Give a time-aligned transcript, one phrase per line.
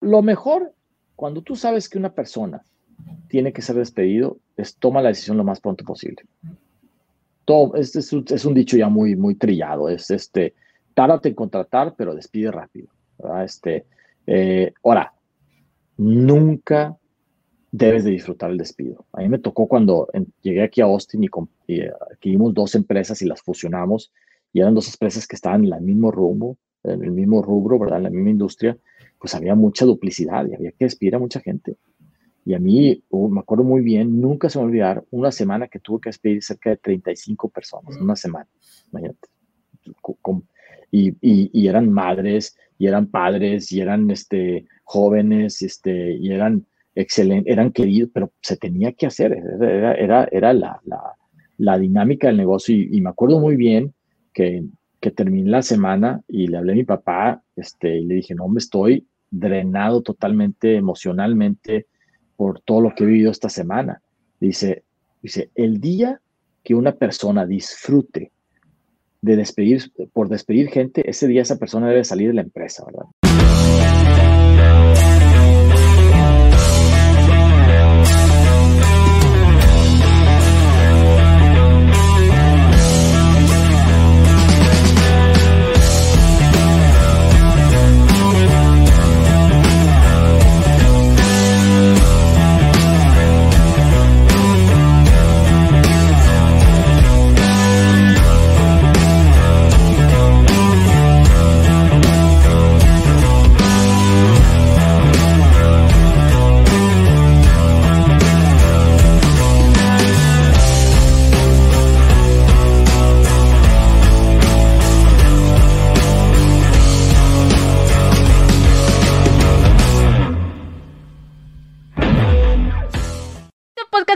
[0.00, 0.72] lo mejor,
[1.16, 2.62] cuando tú sabes que una persona
[3.28, 6.22] tiene que ser despedido, es toma la decisión lo más pronto posible.
[7.44, 10.54] Todo, este es, un dicho ya muy, muy trillado, es este,
[10.94, 12.88] tárdate en contratar, pero despide rápido.
[13.44, 13.86] Este,
[14.26, 15.12] eh, ahora,
[15.96, 16.96] nunca
[17.72, 19.04] debes de disfrutar el despido.
[19.12, 20.08] A mí me tocó cuando
[20.42, 21.28] llegué aquí a Austin y,
[21.66, 24.12] y eh, adquirimos dos empresas y las fusionamos
[24.52, 27.98] y eran dos empresas que estaban en el mismo rumbo, en el mismo rubro, ¿verdad?
[27.98, 28.76] En la misma industria,
[29.20, 31.76] pues había mucha duplicidad y había que despedir a mucha gente.
[32.44, 35.78] Y a mí, uh, me acuerdo muy bien, nunca se me olvidar una semana que
[35.78, 38.48] tuve que despedir cerca de 35 personas, una semana,
[38.90, 39.28] imagínate.
[40.90, 46.66] Y, y, y, eran madres, y eran padres, y eran este, jóvenes, este, y eran
[46.94, 51.14] excelentes, eran queridos, pero se tenía que hacer, era, era, era la, la,
[51.58, 52.74] la, dinámica del negocio.
[52.74, 53.94] Y, y, me acuerdo muy bien
[54.32, 54.64] que,
[55.00, 58.48] que terminé la semana y le hablé a mi papá este, y le dije, no,
[58.48, 61.86] me estoy drenado totalmente emocionalmente
[62.36, 64.02] por todo lo que he vivido esta semana.
[64.40, 64.84] Dice,
[65.22, 66.20] dice, el día
[66.62, 68.32] que una persona disfrute
[69.22, 73.29] de despedir, por despedir gente, ese día esa persona debe salir de la empresa, ¿verdad?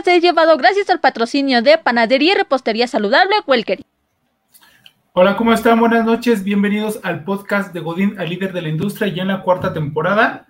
[0.03, 3.81] Llevado gracias al patrocinio de Panadería y Repostería Saludable Welker.
[5.13, 5.79] Hola, ¿cómo están?
[5.79, 9.41] Buenas noches, bienvenidos al podcast de Godín, al líder de la industria, ya en la
[9.41, 10.47] cuarta temporada.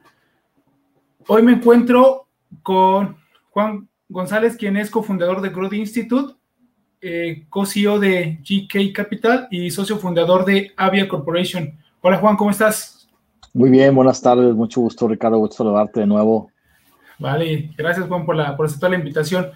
[1.27, 2.27] Hoy me encuentro
[2.63, 3.17] con
[3.51, 6.33] Juan González, quien es cofundador de Growth Institute,
[7.01, 11.77] eh, co-CEO de GK Capital y socio fundador de Avia Corporation.
[12.01, 13.07] Hola Juan, ¿cómo estás?
[13.53, 16.49] Muy bien, buenas tardes, mucho gusto Ricardo, gusto saludarte de nuevo.
[17.19, 19.51] Vale, gracias Juan por, la, por aceptar la invitación.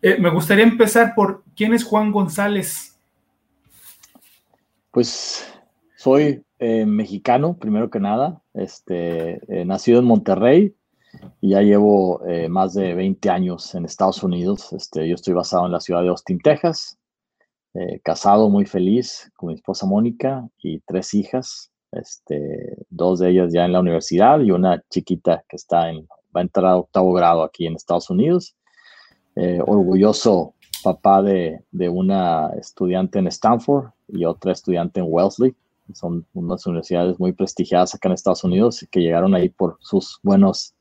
[0.00, 2.98] Eh, me gustaría empezar por quién es Juan González.
[4.90, 5.52] Pues
[5.96, 10.74] soy eh, mexicano, primero que nada, este, eh, nacido en Monterrey
[11.40, 14.72] y ya llevo más de 20 años en Estados Unidos.
[14.72, 16.98] Este, yo estoy basado en la ciudad de Austin, Texas,
[18.02, 23.64] casado, muy feliz con mi esposa Mónica y tres hijas, este, dos de ellas ya
[23.64, 27.42] en la universidad y una chiquita que está en va a entrar a octavo grado
[27.42, 28.56] aquí en Estados Unidos.
[29.36, 35.54] Eh, orgulloso papá de, de, una estudiante en Stanford y otra estudiante en Wellesley.
[35.92, 40.74] Son unas universidades muy prestigiadas acá en Estados Unidos que llegaron ahí por sus buenos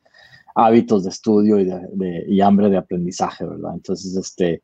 [0.55, 3.73] hábitos de estudio y, de, y hambre de aprendizaje, ¿verdad?
[3.75, 4.63] Entonces, este,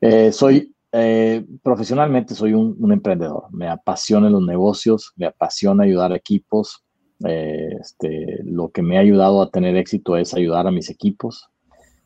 [0.00, 3.44] eh, soy eh, profesionalmente soy un, un, emprendedor.
[3.52, 6.84] Me apasionan los negocios, me apasiona ayudar a equipos,
[7.26, 11.50] eh, este, lo que me ha ayudado a tener éxito es ayudar a mis equipos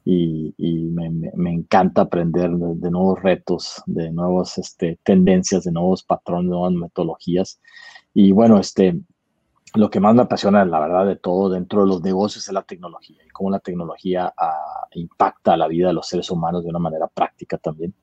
[0.04, 0.54] y,
[0.90, 6.72] me, encanta aprender de, nuevos retos, de nuevas este, tendencias, de nuevos patrones, de nuevas
[6.72, 7.60] metodologías.
[8.12, 9.00] Y bueno, este,
[9.74, 12.62] lo que más me apasiona, la verdad, de todo dentro de los negocios es la
[12.62, 16.78] tecnología y cómo la tecnología ah, impacta la vida de los seres humanos de una
[16.78, 17.94] manera práctica también.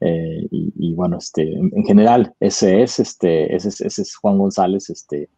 [0.00, 4.90] Eh, y, bueno, este, en, general, ese es, este, ese es, ese es Juan González,
[4.90, 5.28] este,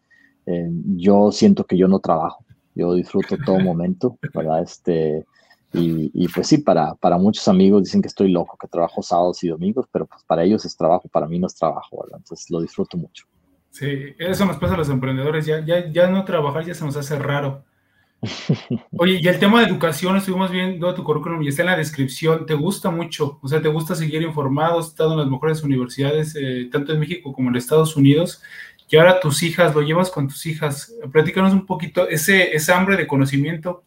[0.45, 2.43] eh, yo siento que yo no trabajo,
[2.75, 4.63] yo disfruto todo momento, ¿verdad?
[4.63, 5.25] Este,
[5.73, 9.43] y, y, pues sí, para, para muchos amigos dicen que estoy loco, que trabajo sábados
[9.43, 12.19] y domingos, pero pues para ellos es trabajo, para mí no es trabajo, ¿verdad?
[12.19, 13.25] Entonces lo disfruto mucho.
[13.69, 13.87] Sí,
[14.19, 17.17] eso nos pasa a los emprendedores, ya, ya, ya no trabajar ya se nos hace
[17.17, 17.63] raro.
[18.97, 22.45] Oye, y el tema de educación, estuvimos viendo tu currículum y está en la descripción,
[22.45, 23.39] ¿te gusta mucho?
[23.41, 24.79] O sea, ¿te gusta seguir informado?
[24.79, 28.43] Has estado en las mejores universidades, eh, tanto en México como en Estados Unidos,
[28.91, 30.93] y ahora tus hijas, lo llevas con tus hijas.
[31.13, 33.85] Platícanos un poquito ese, ese hambre de conocimiento.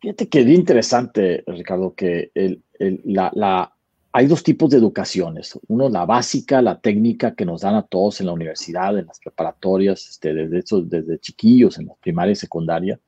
[0.00, 2.62] Fíjate que es interesante, Ricardo, que el,
[3.04, 3.72] la, la,
[4.10, 5.56] hay dos tipos de educaciones.
[5.68, 9.20] Uno, la básica, la técnica que nos dan a todos en la universidad, en las
[9.20, 12.98] preparatorias, este, desde, eso, desde chiquillos, en la primaria y secundaria.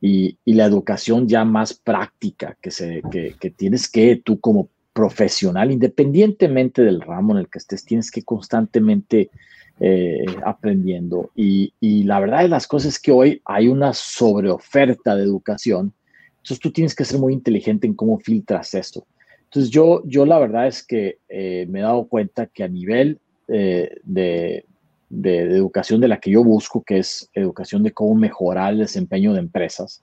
[0.00, 4.70] Y, y, la educación ya más práctica, que, se, que, que tienes que tú como
[4.94, 9.30] profesional, independientemente del ramo en el que estés, tienes que constantemente
[9.78, 11.30] eh, aprendiendo.
[11.34, 11.72] Y,
[12.04, 15.92] la verdad de las cosas es que hoy hay una sobreoferta de educación.
[16.38, 19.06] Entonces tú tienes que ser muy inteligente en cómo filtras esto.
[19.44, 23.20] Entonces yo, yo la verdad es que eh, me he dado cuenta que a nivel
[23.48, 24.64] eh, de,
[25.10, 29.40] educación de la que yo busco, que es educación de cómo mejorar el desempeño de
[29.40, 30.02] empresas,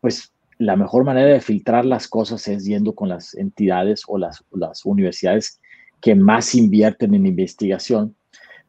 [0.00, 4.42] pues la mejor manera de filtrar las cosas es yendo con las entidades o las
[4.84, 5.60] universidades
[6.00, 8.16] que más invierten en investigación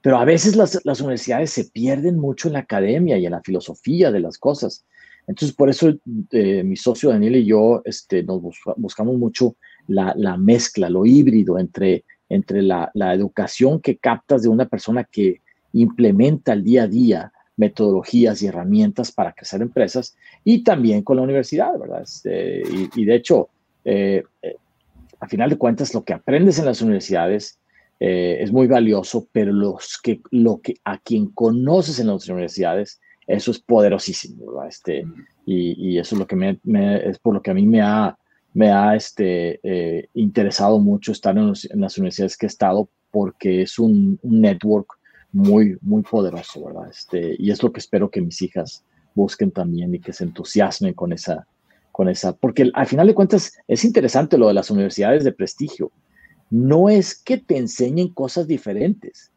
[0.02, 4.12] pero a veces las, universidades se pierden mucho en la academia y en la filosofía
[4.12, 4.86] de las cosas.
[5.28, 5.94] Entonces, por eso
[6.32, 8.42] eh, mi socio Daniel y yo este, nos
[8.78, 9.56] buscamos mucho
[9.88, 15.42] la, la, mezcla, lo híbrido entre, entre la, educación que captas de una persona que
[15.74, 21.24] implementa el día a día metodologías y herramientas para crecer empresas y también con la
[21.24, 22.04] universidad, ¿verdad?
[22.04, 23.50] Este, y, y, de hecho,
[23.84, 24.56] eh, eh,
[25.20, 27.58] a final de cuentas, lo que aprendes en las universidades
[28.00, 33.00] eh, es muy valioso, pero los que, lo que, a quien conoces en las universidades,
[33.26, 35.06] eso es poderosísimo, Este,
[35.46, 36.60] y, y, eso es lo que me,
[37.10, 38.18] es por lo que a mí me ha,
[38.54, 43.64] me ha este, eh, interesado mucho estar en, en, las universidades que he estado, porque
[43.64, 44.94] es un, un, network
[45.32, 46.90] muy, muy poderoso, ¿verdad?
[46.90, 48.84] Este, y es lo que espero que mis hijas
[49.16, 51.48] busquen también y que se entusiasmen con esa,
[51.92, 55.92] con esa, porque al final de cuentas es interesante lo de las universidades de prestigio
[56.50, 59.32] no es que te enseñen cosas diferentes.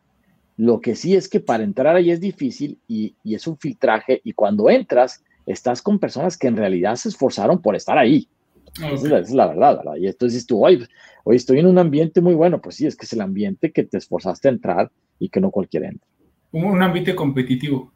[0.57, 4.33] Lo que sí es que para entrar ahí es difícil y, es un filtraje y
[4.35, 8.29] cuando entras estás con personas que en realidad se esforzaron por estar ahí.
[8.77, 9.97] Esa, es la, verdad, ¿verdad?
[9.97, 10.87] Y entonces tú, hoy,
[11.25, 12.61] hoy estoy en un ambiente muy bueno.
[12.61, 15.51] Pues sí, es que es el ambiente que te esforzaste a entrar y que no
[15.51, 16.07] cualquiera entra.
[16.53, 17.93] Un ambiente competitivo.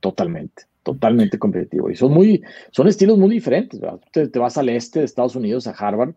[0.00, 1.88] Totalmente, totalmente competitivo.
[1.88, 4.00] Y son muy, son estilos muy diferentes, ¿verdad?
[4.12, 6.14] Te, te vas al este de Estados Unidos, a Harvard,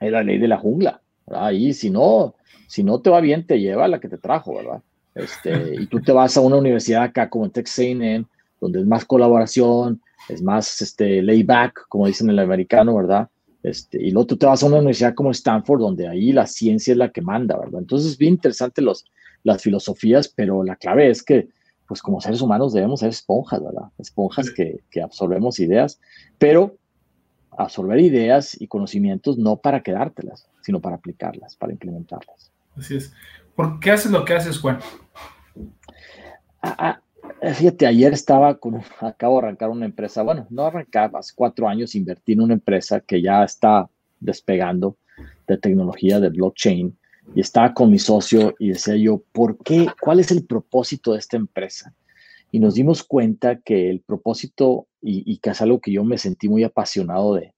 [0.00, 1.03] es la ley de la jungla.
[1.26, 2.34] Ahí, si no,
[2.66, 4.82] si no te va bien, te lleva la que te trajo, ¿verdad?
[5.14, 8.24] Este, y tú te vas a una universidad acá como en Texas A&M,
[8.60, 13.28] donde es más colaboración, es más este, layback, como dicen en el americano, ¿verdad?
[13.62, 16.92] Este, y luego tú te vas a una universidad como Stanford, donde ahí la ciencia
[16.92, 17.80] es la que manda, ¿verdad?
[17.80, 19.06] Entonces es bien interesante los,
[19.42, 21.48] las filosofías, pero la clave es que,
[21.86, 23.88] pues como seres humanos debemos ser esponjas, ¿verdad?
[23.98, 26.00] Esponjas que, que absorbemos ideas,
[26.38, 26.76] pero
[27.56, 32.50] absorber ideas y conocimientos no para quedártelas, sino para aplicarlas, para implementarlas.
[32.74, 33.12] Así es.
[33.54, 34.78] ¿Por qué haces lo que haces, Juan?
[36.62, 37.00] Ah,
[37.42, 41.68] ah, fíjate, ayer estaba con, acabo de arrancar una empresa, bueno, no arrancaba, hace cuatro
[41.68, 43.90] años invertí en una empresa que ya está
[44.20, 44.96] despegando
[45.46, 46.96] de tecnología de blockchain
[47.34, 49.86] y estaba con mi socio y decía yo, ¿por qué?
[50.00, 51.94] ¿Cuál es el propósito de esta empresa?
[52.50, 56.16] Y nos dimos cuenta que el propósito, y, y que es algo que yo me
[56.16, 57.52] sentí muy apasionado de,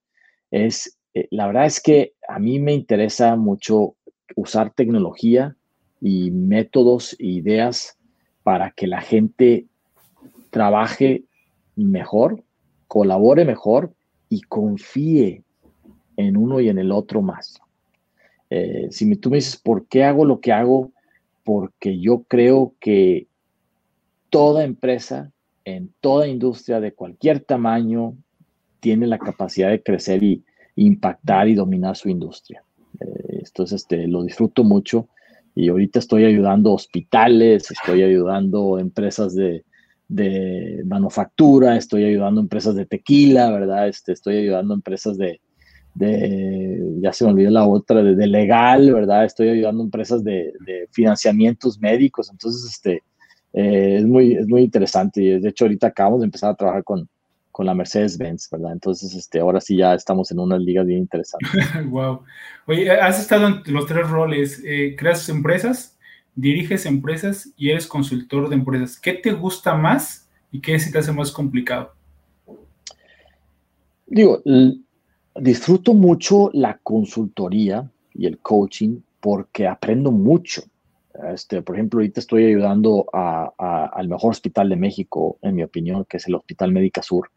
[0.50, 3.94] es eh, la verdad es que a mí me interesa mucho
[4.34, 5.56] usar tecnología
[5.98, 7.96] y métodos e ideas
[8.42, 9.64] para que la gente
[10.50, 11.24] trabaje
[11.74, 12.44] mejor,
[12.86, 13.94] colabore mejor
[14.28, 15.42] y confíe
[16.18, 17.60] en uno y en el otro más.
[18.50, 20.92] Eh, si tú me dices, ¿por qué hago lo que hago?
[21.44, 23.26] Porque yo creo que
[24.28, 25.32] toda empresa,
[25.64, 28.14] en toda industria de cualquier tamaño,
[28.80, 30.44] tiene la capacidad de crecer y,
[30.76, 32.62] impactar y dominar su industria.
[33.00, 35.08] Eh, entonces, este, lo disfruto mucho
[35.54, 39.64] y ahorita estoy ayudando hospitales, estoy ayudando empresas de,
[40.08, 43.88] de manufactura, estoy ayudando empresas de tequila, ¿verdad?
[43.88, 45.40] Este, estoy ayudando empresas de,
[47.00, 49.24] ya se me olvidó la otra, de, legal, ¿verdad?
[49.24, 53.02] Estoy ayudando empresas de, de financiamientos médicos, entonces, este,
[53.54, 57.08] eh, es, muy, es muy interesante de hecho ahorita acabamos de empezar a trabajar con,
[57.56, 58.72] con la Mercedes-Benz, ¿verdad?
[58.72, 61.48] Entonces, este, ahora sí ya estamos en una liga bien interesante.
[61.86, 62.20] wow.
[62.66, 65.96] Oye, has estado en los tres roles, eh, creas empresas,
[66.34, 69.00] diriges empresas y eres consultor de empresas.
[69.00, 71.94] ¿Qué te gusta más y qué se te hace más complicado?
[74.06, 74.42] Digo,
[75.34, 80.60] disfruto mucho la consultoría y el coaching porque aprendo mucho.
[81.32, 86.18] Este, por ejemplo, ahorita estoy ayudando al mejor hospital de México, en mi opinión, que
[86.18, 87.30] es el Hospital Médica Sur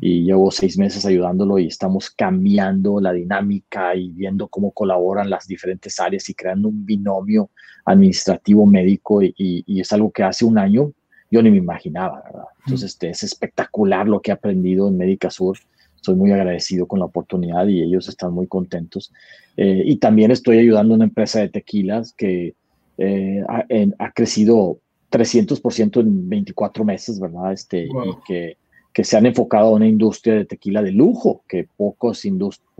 [0.00, 5.46] y llevo seis meses ayudándolo y estamos cambiando la dinámica y viendo cómo colaboran las
[5.46, 7.50] diferentes áreas y creando un binomio
[7.84, 10.92] administrativo médico y, y, es algo que hace un año
[11.30, 12.44] yo ni me imaginaba, ¿verdad?
[12.64, 15.58] Entonces este, es espectacular lo que he aprendido en Médica Sur.
[15.96, 19.12] Estoy muy agradecido con la oportunidad y ellos están muy contentos.
[19.56, 22.54] Eh, y también estoy ayudando a una empresa de tequilas que
[22.98, 23.64] eh, ha,
[23.98, 24.78] ha, crecido
[25.10, 27.52] 300% en 24 meses, ¿verdad?
[27.52, 27.88] Este, Y
[28.26, 28.56] que
[28.94, 32.70] que se han enfocado a una industria de tequila de lujo, que pocos industrias,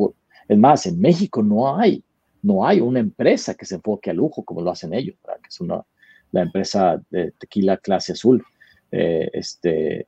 [0.49, 2.05] es más, en México no hay,
[2.43, 5.61] no hay una empresa que se enfoque a lujo como lo hacen ellos, que es
[5.61, 5.83] una,
[6.31, 8.45] la empresa de tequila clase azul.
[8.93, 10.07] Eh, este,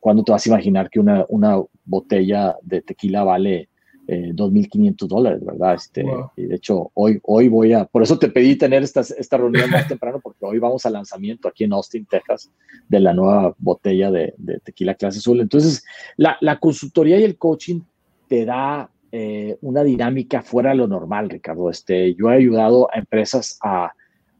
[0.00, 3.68] ¿Cuándo te vas a imaginar que una, una botella de tequila vale
[4.06, 5.74] 2.500 dólares, ¿verdad?
[5.74, 6.04] Este,
[6.36, 9.70] y de hecho, hoy, hoy voy a, por eso te pedí tener esta, esta reunión
[9.70, 12.50] más temprano, porque hoy vamos al lanzamiento aquí en Austin, Texas,
[12.88, 15.40] de la nueva botella de, de tequila clase azul.
[15.40, 15.84] Entonces,
[16.16, 17.80] la, la, consultoría y el coaching
[18.28, 21.70] te da eh, una dinámica fuera de lo normal, Ricardo.
[21.70, 23.92] Este, yo he ayudado a empresas a,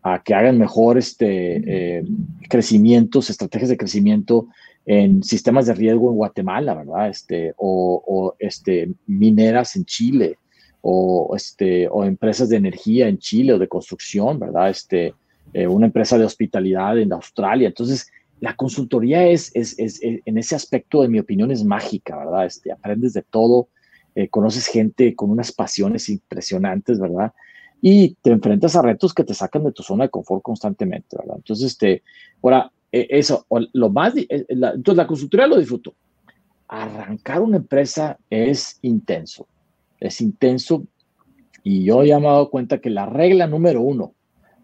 [0.03, 2.05] a que hagan mejor este, eh,
[2.49, 4.49] crecimientos, estrategias de crecimiento
[4.87, 7.09] en sistemas de riesgo en Guatemala, ¿verdad?
[7.09, 10.39] Este, o, este, mineras en Chile,
[10.83, 14.71] o, este, o empresas de energía en Chile o de construcción, ¿verdad?
[14.71, 15.15] Este,
[15.53, 17.69] eh, una empresa de hospitalidad en Australia.
[17.69, 18.11] Entonces,
[18.41, 22.45] la consultoría es, es, es, en ese aspecto, de mi opinión, es mágica, ¿verdad?
[22.45, 23.69] Este, aprendes de todo,
[24.15, 27.33] eh, conoces gente con unas pasiones impresionantes, ¿verdad?
[27.81, 31.37] Y te enfrentas a retos que te sacan de tu zona de confort constantemente, ¿verdad?
[31.37, 32.03] Entonces, este,
[32.43, 35.95] ahora, e, eso, lo más, e, entonces la consultoría lo disfruto.
[36.69, 39.49] Arrancar una empresa es intenso,
[39.99, 40.87] es intenso
[41.65, 44.15] y yo ya me he dado cuenta que la regla número uno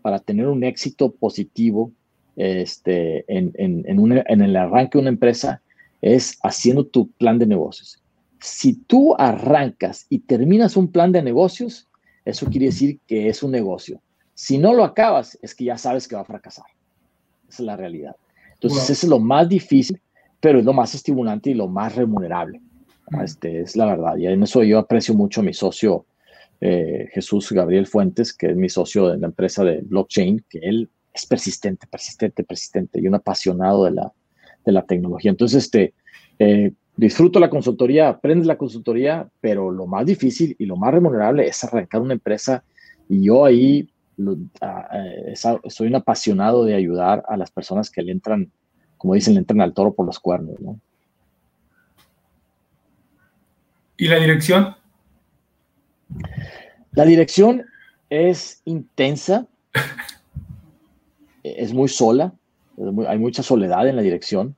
[0.01, 1.91] para tener un éxito positivo
[2.37, 5.61] este, en, en, en, el arranque de una empresa
[6.01, 8.01] es haciendo tu plan de negocios.
[8.41, 11.89] Si tú arrancas y terminas un plan de negocios,
[12.25, 14.01] eso quiere decir que es un negocio.
[14.35, 16.67] Si no lo acabas, es que ya sabes que va a fracasar.
[17.51, 18.17] Esa es la realidad.
[18.55, 20.01] Entonces, eso es lo más difícil,
[20.41, 22.61] pero es lo más estimulante y lo más remunerable.
[23.23, 24.17] Este, es la verdad.
[24.17, 26.07] Y en eso yo aprecio mucho a mi socio
[26.61, 30.91] eh, Jesús Gabriel Fuentes, que es mi socio de la empresa de blockchain, que él
[31.13, 34.13] es persistente, persistente, persistente y un apasionado de la,
[34.65, 35.31] de la tecnología.
[35.31, 35.95] Entonces, este,
[36.39, 41.47] eh, disfruto la consultoría, aprendes la consultoría, pero lo más difícil y lo más remunerable
[41.47, 42.63] es arrancar una empresa.
[43.09, 43.89] Y yo ahí
[44.93, 48.51] eh, soy un apasionado de ayudar a las personas que le entran,
[48.99, 50.57] como dicen, le entran al toro por los cuernos,
[53.97, 54.77] ¿Y la dirección?
[56.93, 57.67] La dirección
[58.09, 59.47] es intensa,
[61.43, 62.33] es muy sola,
[63.07, 64.57] hay mucha soledad en la dirección,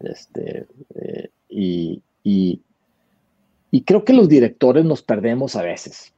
[0.00, 6.13] este, eh, y, y creo que los directores nos perdemos a veces.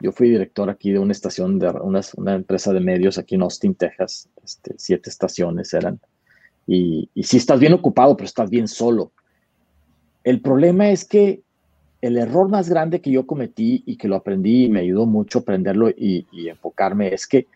[0.00, 3.42] Yo fui director aquí de una estación, de una, una empresa de medios aquí en
[3.42, 4.28] Austin, Texas.
[4.42, 6.00] Este, siete estaciones eran.
[6.66, 9.12] Y, y sí estás bien ocupado, pero estás bien solo.
[10.24, 11.42] El problema es que
[12.00, 15.38] el error más grande que yo cometí y que lo aprendí y me ayudó mucho
[15.38, 17.46] a aprenderlo y, enfocarme es que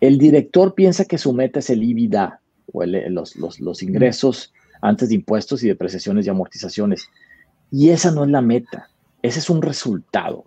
[0.00, 2.40] el director piensa que su meta es el IBIDA
[2.72, 7.08] o los, los, los, ingresos antes de impuestos y depreciaciones y amortizaciones.
[7.70, 8.88] Y esa no es la meta,
[9.22, 10.44] ese es un resultado.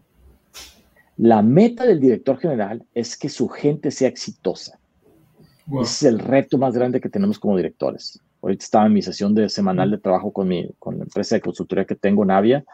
[1.18, 4.80] La meta del director general es que su gente sea exitosa.
[5.68, 8.20] Ese es el reto más grande que tenemos como directores.
[8.42, 11.42] Ahorita estaba en mi sesión de semanal de trabajo con, mi, con la empresa de
[11.42, 12.66] consultoría que tengo, Navia,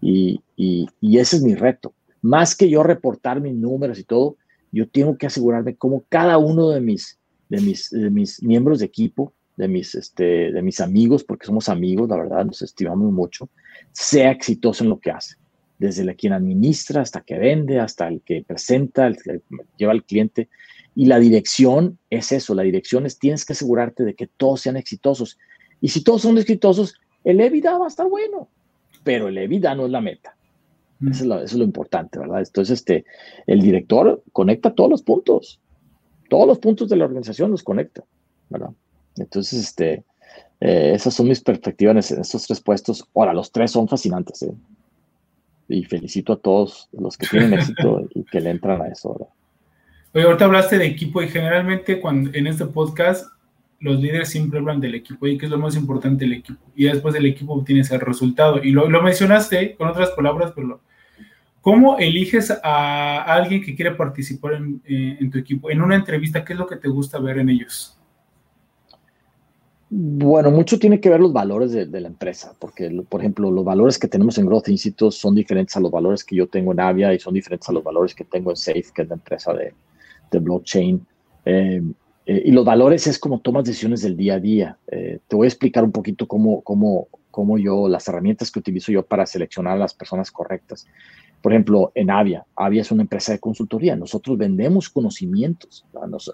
[0.00, 1.94] y, y, y ese es mi reto.
[2.22, 4.36] Más que yo reportar mis números y todo,
[4.72, 7.18] yo tengo que asegurarme cómo cada uno de mis,
[7.48, 11.68] de mis, de mis miembros de equipo, de mis, este, de mis amigos, porque somos
[11.68, 13.48] amigos, la verdad, nos estimamos mucho,
[13.92, 15.36] sea exitoso en lo que hace
[15.86, 19.40] desde la quien administra hasta que vende, hasta el que presenta, el que
[19.76, 20.48] lleva al cliente.
[20.94, 24.76] Y la dirección es eso, la dirección es tienes que asegurarte de que todos sean
[24.76, 25.38] exitosos.
[25.80, 28.48] Y si todos son exitosos, el EBITDA va a estar bueno,
[29.02, 30.36] pero el EBITDA no es la meta.
[31.00, 31.10] Mm.
[31.10, 32.38] Eso es, lo, eso es lo, importante, ¿verdad?
[32.38, 33.04] Entonces, este,
[33.46, 35.60] el director conecta todos los puntos,
[36.28, 38.04] todos los puntos de la organización los conecta,
[38.50, 38.70] ¿verdad?
[39.16, 40.04] Entonces, este,
[40.60, 43.04] eh, esas son mis perspectivas en estos tres puestos.
[43.14, 44.52] Ahora, los tres son fascinantes, ¿eh?
[45.68, 49.28] Y felicito a todos los que tienen éxito y que le entran a eso.
[50.14, 53.26] Oye, ahorita hablaste de equipo y generalmente cuando en este podcast
[53.80, 56.60] los líderes siempre hablan del equipo y que es lo más importante del equipo.
[56.76, 58.62] Y después del equipo obtienes el resultado.
[58.62, 60.80] Y lo, lo mencionaste con otras palabras, pero
[61.60, 65.70] ¿cómo eliges a alguien que quiere participar en, eh, en tu equipo?
[65.70, 67.98] En una entrevista, ¿qué es lo que te gusta ver en ellos?
[69.94, 73.98] Bueno, mucho tiene que ver los valores de, la empresa, porque, por ejemplo, los valores
[73.98, 77.12] que tenemos en Growth Institute son diferentes a los valores que yo tengo en Avia
[77.12, 79.74] y son diferentes a los valores que tengo en Safe, que es la empresa de,
[80.40, 81.06] blockchain.
[81.44, 81.82] Eh,
[82.24, 84.78] eh, y los valores es como tomas decisiones del día a día.
[84.86, 88.92] Eh, te voy a explicar un poquito cómo, cómo, cómo yo, las herramientas que utilizo
[88.92, 90.86] yo para seleccionar a las personas correctas.
[91.42, 93.96] Por ejemplo, en Avia, Avia es una empresa de consultoría.
[93.96, 95.84] Nosotros vendemos conocimientos.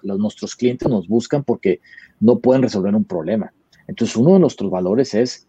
[0.03, 1.81] nuestros clientes nos buscan porque
[2.19, 3.51] no pueden resolver un problema.
[3.87, 5.47] Entonces, uno de nuestros valores es,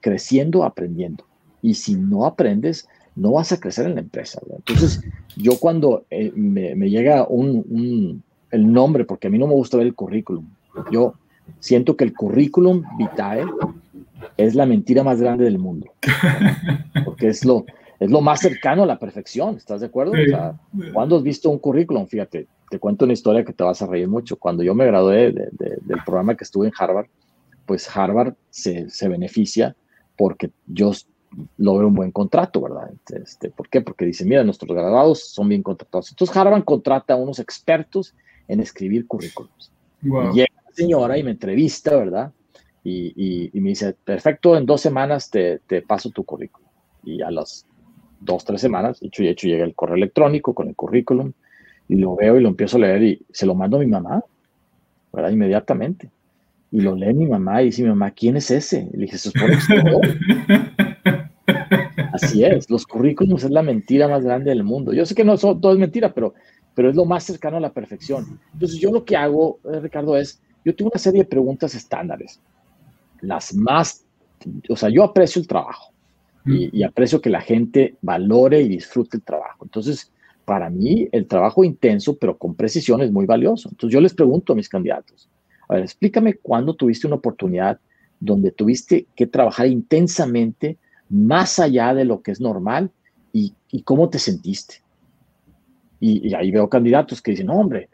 [0.00, 1.24] creciendo, aprendiendo.
[1.62, 4.40] Y si no aprendes, no vas a crecer en la empresa.
[4.56, 5.00] Entonces,
[5.36, 9.76] yo cuando eh, me, me, llega un, el nombre, porque a mí no me gusta
[9.76, 10.46] ver el currículum.
[10.90, 11.14] Yo
[11.60, 13.44] siento que el currículum vitae
[14.36, 15.92] es la mentira más grande del mundo,
[17.04, 17.66] porque es lo,
[18.00, 20.14] es lo más cercano a la perfección, ¿estás de acuerdo?
[20.92, 22.06] ¿Cuándo has visto un currículum?
[22.06, 24.36] Fíjate, te cuento una historia que te vas a reír mucho.
[24.36, 27.06] Cuando yo me gradué del programa que estuve en Harvard,
[27.66, 29.76] pues Harvard se, se beneficia
[30.16, 30.92] porque yo
[31.58, 32.90] logro un buen contrato, ¿verdad?
[33.22, 33.82] Este, ¿Por qué?
[33.82, 36.10] Porque dice, mira, nuestros graduados son bien contratados.
[36.10, 38.14] Entonces Harvard contrata a unos expertos
[38.48, 39.70] en escribir currículums.
[40.02, 42.32] Y llega la señora y me entrevista, ¿verdad?
[42.82, 46.68] Y, y, me dice, perfecto, en dos semanas te, te, paso tu currículum.
[47.04, 47.66] Y a las
[48.20, 51.32] dos, tres semanas, hecho y hecho, llega el correo electrónico con el currículum
[51.88, 54.22] y lo veo y lo empiezo a leer y se lo mando a mi mamá,
[55.12, 55.30] ¿verdad?
[55.30, 56.10] Inmediatamente.
[56.70, 58.88] Y lo lee mi mamá y dice mi mamá, ¿quién es ese?
[58.92, 59.50] Y le dije, es por
[62.12, 64.92] Así es, los currículums es la mentira más grande del mundo.
[64.92, 66.34] Yo sé que no todo es mentira, pero,
[66.74, 68.38] pero es lo más cercano a la perfección.
[68.52, 72.40] Entonces yo lo que hago, eh, Ricardo, es, yo tengo una serie de preguntas estándares,
[73.22, 74.04] las más,
[74.68, 75.89] o sea, yo aprecio el trabajo
[76.46, 79.64] y, y aprecio que la gente valore y disfrute el trabajo.
[79.64, 80.10] Entonces,
[80.44, 83.68] para mí, el trabajo intenso, pero con precisión, es muy valioso.
[83.68, 85.28] Entonces yo les pregunto a mis candidatos,
[85.68, 87.78] a ver, explícame cuándo tuviste una oportunidad
[88.18, 90.76] donde tuviste que trabajar intensamente
[91.08, 92.90] más allá de lo que es normal
[93.32, 93.54] y,
[93.84, 94.82] cómo te sentiste.
[96.00, 97.88] Y, ahí veo candidatos que dicen, no, hombre,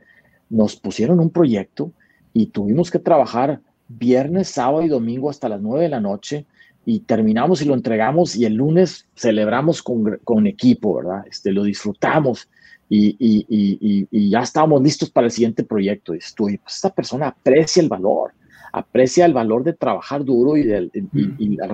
[0.49, 1.93] nos pusieron un proyecto
[2.33, 6.47] y tuvimos que trabajar viernes, sábado y domingo hasta las nueve de la noche
[6.88, 11.25] y terminamos y lo entregamos y el lunes celebramos con, con equipo, ¿verdad?
[11.28, 12.49] Este, lo disfrutamos
[12.88, 16.14] y, y, y, ya estábamos listos para el siguiente proyecto.
[16.14, 18.33] Y pues esta persona aprecia el valor,
[18.73, 20.88] aprecia el valor de trabajar duro y, de,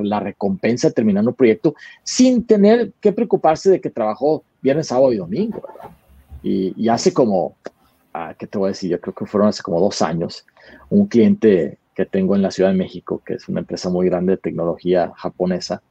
[0.03, 5.13] la, recompensa de terminar un proyecto sin tener que preocuparse de que trabajó viernes, sábado
[5.13, 5.63] y domingo.
[6.43, 7.57] Y, hace como,
[8.15, 8.91] ah, ¿qué te voy a decir?
[8.91, 10.47] Yo creo que fueron hace como dos años,
[10.89, 14.33] un cliente que tengo en la Ciudad de México, que es una empresa muy grande
[14.33, 15.83] de tecnología japonesa,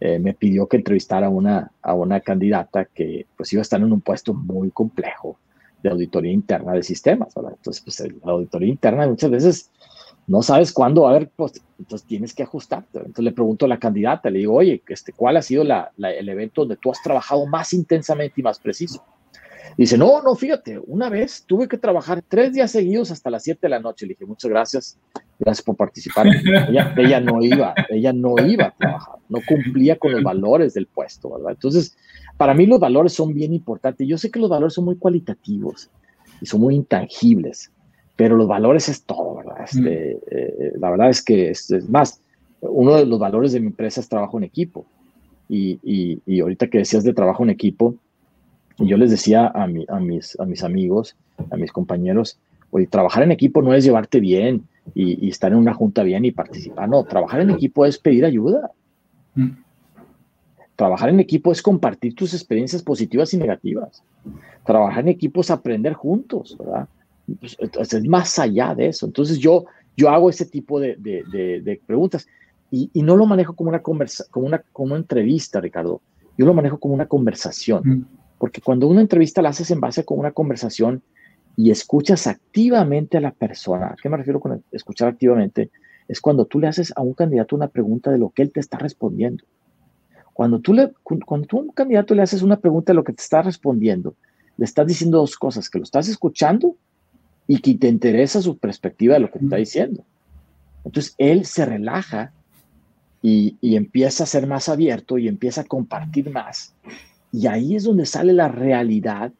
[0.00, 3.80] eh, me pidió que entrevistara a una, a una candidata que pues iba a estar
[3.80, 5.38] en un puesto muy complejo
[5.82, 7.34] de auditoría interna de sistemas.
[7.36, 9.70] Entonces, pues la auditoría interna muchas veces
[10.28, 12.98] no sabes cuándo va a haber, pues, entonces tienes que ajustarte.
[12.98, 16.28] Entonces le pregunto a la candidata, le digo, oye, este, ¿cuál ha sido la, el
[16.28, 19.02] evento donde tú has trabajado más intensamente y más preciso?
[19.76, 23.60] Dice, no, no, fíjate, una vez tuve que trabajar tres días seguidos hasta las 7
[23.62, 24.06] de la noche.
[24.06, 24.98] Le dije, muchas gracias,
[25.38, 26.26] gracias por participar.
[26.68, 30.86] Ella, ella, no iba, ella no iba a trabajar, no cumplía con los valores del
[30.86, 31.52] puesto, ¿verdad?
[31.52, 31.96] Entonces,
[32.36, 34.06] para mí los valores son bien importantes.
[34.06, 35.90] Yo sé que los valores son muy cualitativos
[36.40, 37.70] y son muy intangibles,
[38.16, 39.64] pero los valores es todo, ¿verdad?
[39.64, 42.20] Este, eh, la verdad es que es, más,
[42.60, 44.86] uno de los valores de mi empresa es trabajo en equipo.
[45.48, 47.94] Y, y, y ahorita que decías de trabajo en equipo,
[48.78, 51.16] y yo les decía a, mi, a, mis, a mis amigos,
[51.50, 52.38] a mis compañeros,
[52.70, 54.64] oye, trabajar en equipo no es llevarte bien
[54.94, 58.70] y, estar en una junta bien y participar, no, trabajar en equipo es pedir ayuda.
[59.34, 59.50] Mm.
[60.76, 64.02] Trabajar en equipo es compartir tus experiencias positivas y negativas.
[64.64, 66.88] Trabajar en equipo es aprender juntos, ¿verdad?
[67.40, 69.06] Pues, es más allá de eso.
[69.06, 69.64] Entonces yo,
[69.96, 72.28] yo hago ese tipo de, de, de, preguntas
[72.70, 76.00] y, y, no lo manejo como una, conversa, como, una, como una entrevista, Ricardo.
[76.36, 77.82] Yo lo manejo como una conversación.
[77.84, 78.17] Mm.
[78.38, 81.02] Porque cuando una entrevista la haces en base con una conversación
[81.56, 85.70] y escuchas activamente a la persona, ¿a qué me refiero con escuchar activamente?
[86.06, 88.60] Es cuando tú le haces a un candidato una pregunta de lo que él te
[88.60, 89.44] está respondiendo.
[90.32, 93.12] Cuando tú, le, cuando tú a un candidato le haces una pregunta de lo que
[93.12, 94.14] te está respondiendo,
[94.56, 96.76] le estás diciendo dos cosas, que lo estás escuchando
[97.48, 100.04] y que te interesa su perspectiva de lo que te está diciendo.
[100.84, 102.32] Entonces, él se relaja
[103.20, 106.72] y, y, empieza a ser más abierto y empieza a compartir más
[107.32, 109.32] y ahí es donde sale la realidad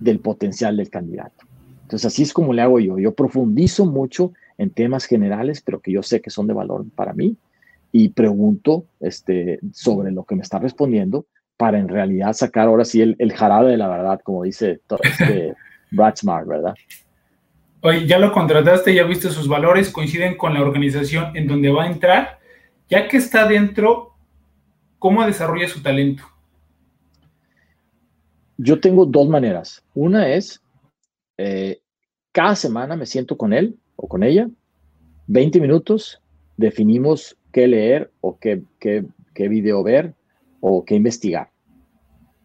[0.00, 1.44] del potencial del candidato.
[1.82, 2.98] Entonces, así es como le hago yo.
[2.98, 7.12] Yo profundizo mucho en temas generales, pero que yo sé que son de valor para
[7.12, 7.36] mí,
[7.92, 13.00] y pregunto este, sobre lo que me está respondiendo para en realidad sacar ahora sí
[13.00, 15.54] el, el jarabe de la verdad, como dice este
[15.92, 16.74] Brad Smart, ¿verdad?
[17.82, 21.84] Oye, ya lo contrataste, ya viste sus valores, coinciden con la organización en donde va
[21.84, 22.40] a entrar.
[22.88, 24.14] Ya que está dentro,
[24.98, 26.24] ¿cómo desarrolla su talento?
[28.56, 29.84] Yo tengo dos maneras.
[29.94, 30.60] Una es,
[31.38, 31.80] eh,
[32.32, 34.48] cada semana me siento con él o con ella,
[35.26, 36.20] 20 minutos,
[36.56, 39.04] definimos qué leer o qué, qué,
[39.48, 40.14] video ver
[40.60, 41.50] o qué investigar.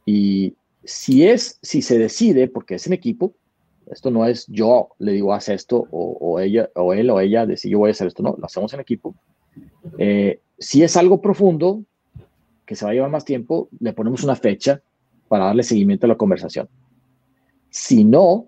[0.06, 3.34] Y si es, si se decide, porque es en equipo,
[3.88, 7.72] esto no es yo le digo haz esto o, ella o él o ella decide
[7.72, 9.16] yo voy a hacer esto, no, lo hacemos en equipo.
[9.98, 11.84] Eh, si es algo profundo
[12.66, 14.82] que se va a llevar más tiempo, le ponemos una fecha
[15.30, 16.68] para darle seguimiento a la conversación.
[17.70, 18.48] Si no,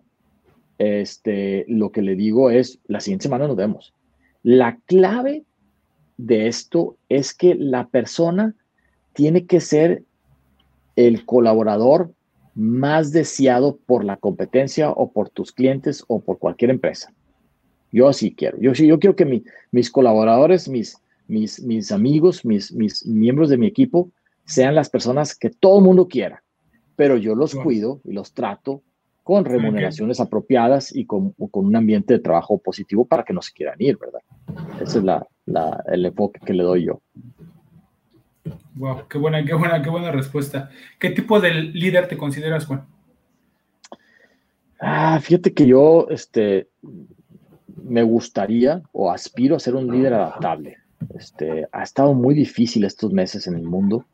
[0.78, 3.94] este, lo que le digo es, la siguiente semana nos vemos.
[4.44, 5.46] La clave
[6.18, 8.56] de esto es que la persona
[9.14, 10.04] tiene que ser
[10.96, 12.14] el colaborador
[12.54, 17.14] más deseado por la competencia o por tus clientes o por cualquier empresa.
[17.92, 18.58] Yo así quiero.
[18.60, 23.68] Yo yo quiero que mis colaboradores, mis, mis, mis amigos, mis, mis miembros de mi
[23.68, 24.10] equipo
[24.46, 26.44] sean las personas que todo el mundo quiera,
[27.02, 28.84] pero yo los cuido y los trato
[29.24, 33.54] con remuneraciones apropiadas y con, con, un ambiente de trabajo positivo para que no se
[33.54, 34.20] quieran ir, ¿verdad?
[34.80, 37.02] Ese es la, la, el enfoque que le doy yo.
[38.76, 40.70] Wow, qué buena, qué buena, qué buena respuesta.
[41.00, 42.86] ¿Qué tipo de líder te consideras, Juan?
[44.80, 46.68] Ah, fíjate que yo, este,
[47.84, 50.78] me gustaría o aspiro a ser un líder adaptable.
[51.16, 54.06] Este, ha estado muy difícil estos meses en el mundo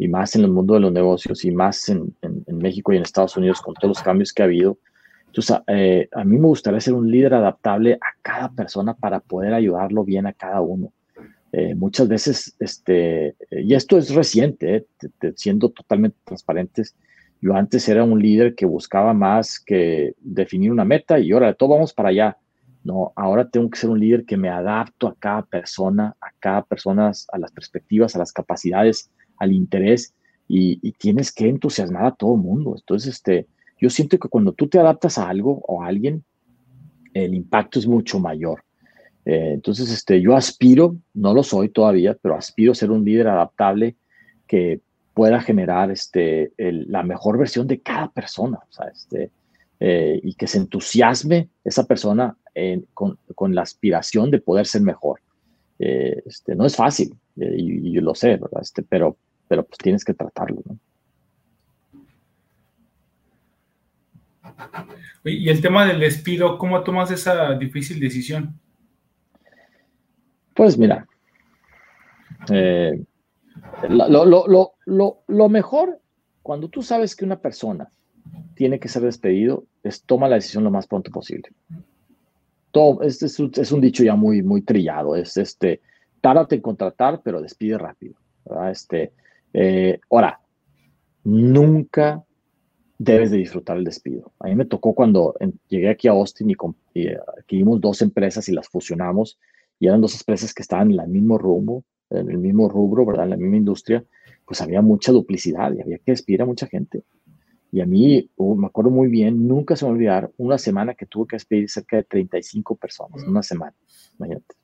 [0.00, 2.14] y más en el mundo de los negocios y más en,
[2.48, 4.78] México y en Estados Unidos con todos los cambios que ha habido.
[5.26, 9.52] Entonces, eh, a mí me gustaría ser un líder adaptable a cada persona para poder
[9.52, 10.90] ayudarlo bien a cada uno.
[11.52, 14.86] Eh, muchas veces, este, y esto es reciente,
[15.20, 16.96] eh, siendo totalmente transparentes,
[17.42, 21.74] yo antes era un líder que buscaba más que definir una meta y ahora todo
[21.74, 22.38] vamos para allá.
[22.84, 26.62] No, ahora tengo que ser un líder que me adapto a cada persona, a cada
[26.62, 29.10] persona, a las perspectivas, a las capacidades,
[29.40, 30.14] al interés
[30.46, 32.74] y, tienes que entusiasmar a todo el mundo.
[32.76, 33.46] Entonces, este,
[33.80, 36.24] yo siento que cuando tú te adaptas a algo o a alguien,
[37.14, 38.62] el impacto es mucho mayor.
[39.24, 43.28] Eh, entonces, este, yo aspiro, no lo soy todavía, pero aspiro a ser un líder
[43.28, 43.96] adaptable
[44.46, 44.80] que
[45.14, 49.30] pueda generar este, la mejor versión de cada persona, o sea, este,
[49.78, 52.36] eh, y que se entusiasme esa persona
[52.94, 55.20] con, con, la aspiración de poder ser mejor.
[55.78, 58.60] Eh, este, no es fácil, y, yo lo sé, ¿verdad?
[58.60, 59.16] Este, pero,
[59.50, 60.78] pero pues tienes que tratarlo, ¿no?
[65.24, 68.60] Y el tema del despido, ¿cómo tomas esa difícil decisión?
[70.54, 71.04] Pues mira,
[72.48, 73.04] eh,
[73.88, 76.00] lo, mejor
[76.42, 77.90] cuando tú sabes que una persona
[78.54, 81.48] tiene que ser despedido es toma la decisión lo más pronto posible.
[82.70, 85.80] Todo, este es, es, un dicho ya muy, muy trillado, es este,
[86.20, 88.14] tárdate en contratar, pero despide rápido.
[88.70, 89.12] Este,
[89.52, 90.40] eh, ahora,
[91.24, 92.24] nunca
[92.98, 94.32] debes de disfrutar el despido.
[94.38, 95.34] A mí me tocó cuando
[95.68, 96.56] llegué aquí a Austin y,
[96.94, 99.38] y eh, adquirimos dos empresas y las fusionamos
[99.78, 103.24] y eran dos empresas que estaban en el mismo rumbo, en el mismo rubro, ¿verdad?
[103.24, 104.04] En la misma industria,
[104.44, 107.02] pues había mucha duplicidad y había que despedir a mucha gente.
[107.72, 111.06] Y a mí, uh, me acuerdo muy bien, nunca se me olvidar una semana que
[111.06, 113.74] tuve que despedir cerca de 35 personas, una semana,
[114.18, 114.54] imagínate.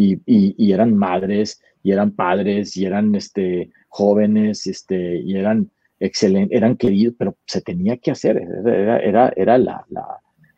[0.00, 6.76] Y, eran madres, y eran padres, y eran este, jóvenes, este, y eran excelentes, eran
[6.76, 9.84] queridos, pero se tenía que hacer, era, era, la,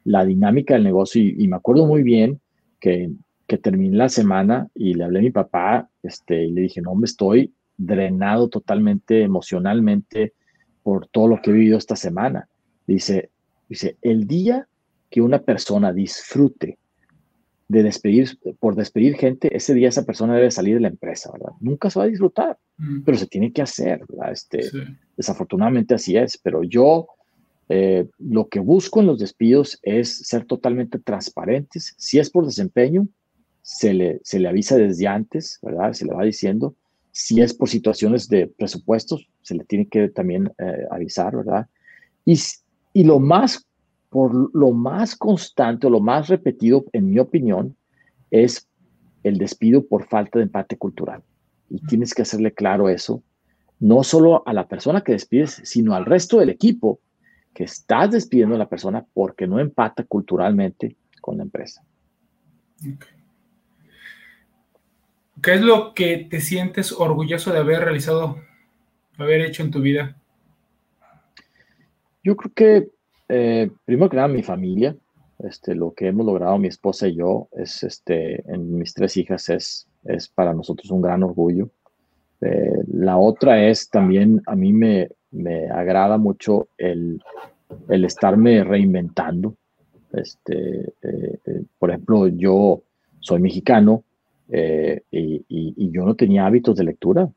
[0.05, 1.23] la, dinámica del negocio.
[1.23, 2.39] Y, me acuerdo muy bien
[2.81, 3.11] que,
[3.47, 6.95] que terminé la semana y le hablé a mi papá este, y le dije, no,
[6.95, 10.35] me estoy drenado totalmente emocionalmente
[10.83, 12.47] por todo lo que he vivido esta semana.
[12.87, 13.31] Dice,
[13.71, 14.69] dice, el día
[15.09, 16.79] que una persona disfrute
[17.71, 21.53] de despedir, por despedir gente, ese día esa persona debe salir de la empresa, ¿verdad?
[21.61, 23.03] Nunca se va a disfrutar, mm.
[23.03, 24.33] pero se tiene que hacer, ¿verdad?
[24.33, 24.69] Este,
[25.17, 27.07] Desafortunadamente así es, pero yo
[27.69, 31.95] eh, lo que busco en los despidos es ser totalmente transparentes.
[31.97, 33.07] Si es por desempeño,
[33.63, 35.93] se le, se le avisa desde antes, ¿verdad?
[35.93, 36.75] Se le va diciendo.
[37.13, 41.69] Si es por situaciones de presupuestos, se le tiene que también eh, avisar, ¿verdad?
[42.25, 42.37] Y,
[42.95, 43.65] y lo más
[44.11, 47.77] por lo más constante o lo más repetido, en mi opinión,
[48.31, 48.69] es
[49.23, 51.23] el despido por falta de empate cultural.
[51.69, 53.23] Y tienes que hacerle claro eso,
[53.79, 57.01] no solo a la persona que despides, sino al resto del equipo
[57.55, 61.85] que estás despidiendo a la persona porque no empata culturalmente con la empresa.
[65.43, 68.37] ¿Qué es lo que te sientes orgulloso de haber realizado,
[69.17, 70.17] haber hecho en tu vida?
[72.23, 73.00] Yo creo que
[73.31, 74.97] eh, primero que nada, mi familia,
[75.39, 79.49] este, lo que hemos logrado mi esposa y yo, es, este, en mis tres hijas,
[79.49, 81.71] es, es para nosotros un gran orgullo.
[82.41, 87.23] Eh, la otra es también, a mí me, me agrada mucho el,
[87.89, 89.57] el estarme reinventando.
[90.13, 92.83] Este, eh, por ejemplo, yo
[93.21, 94.05] soy mexicano
[94.53, 97.31] y, y, yo no tenía hábitos de lectura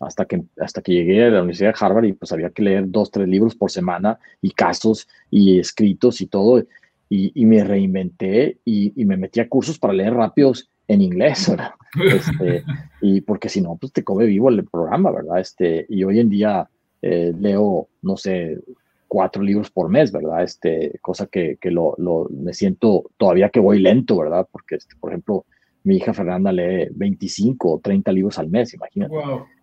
[0.00, 2.84] hasta que, hasta que llegué a la Universidad de Harvard y pues había que leer
[2.88, 6.64] dos, tres libros por semana y casos y escritos y todo.
[7.12, 11.72] Y, me reinventé y, me metí a cursos para leer rápidos en inglés, ¿verdad?
[12.14, 12.62] Este,
[13.00, 15.40] y porque si no, pues te come vivo el programa, ¿verdad?
[15.40, 16.68] Este, y hoy en día
[17.02, 18.60] eh, leo, no sé,
[19.08, 20.44] cuatro libros por mes, ¿verdad?
[20.44, 24.46] Este, cosa que, que lo, lo, me siento todavía que voy lento, ¿verdad?
[24.50, 25.46] Porque, este, por ejemplo,
[25.82, 29.14] mi hija Fernanda lee 25 o 30 libros al mes, imagínate.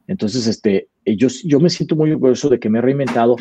[0.07, 3.35] Entonces, este, yo, yo me siento muy orgulloso de que me he reinventado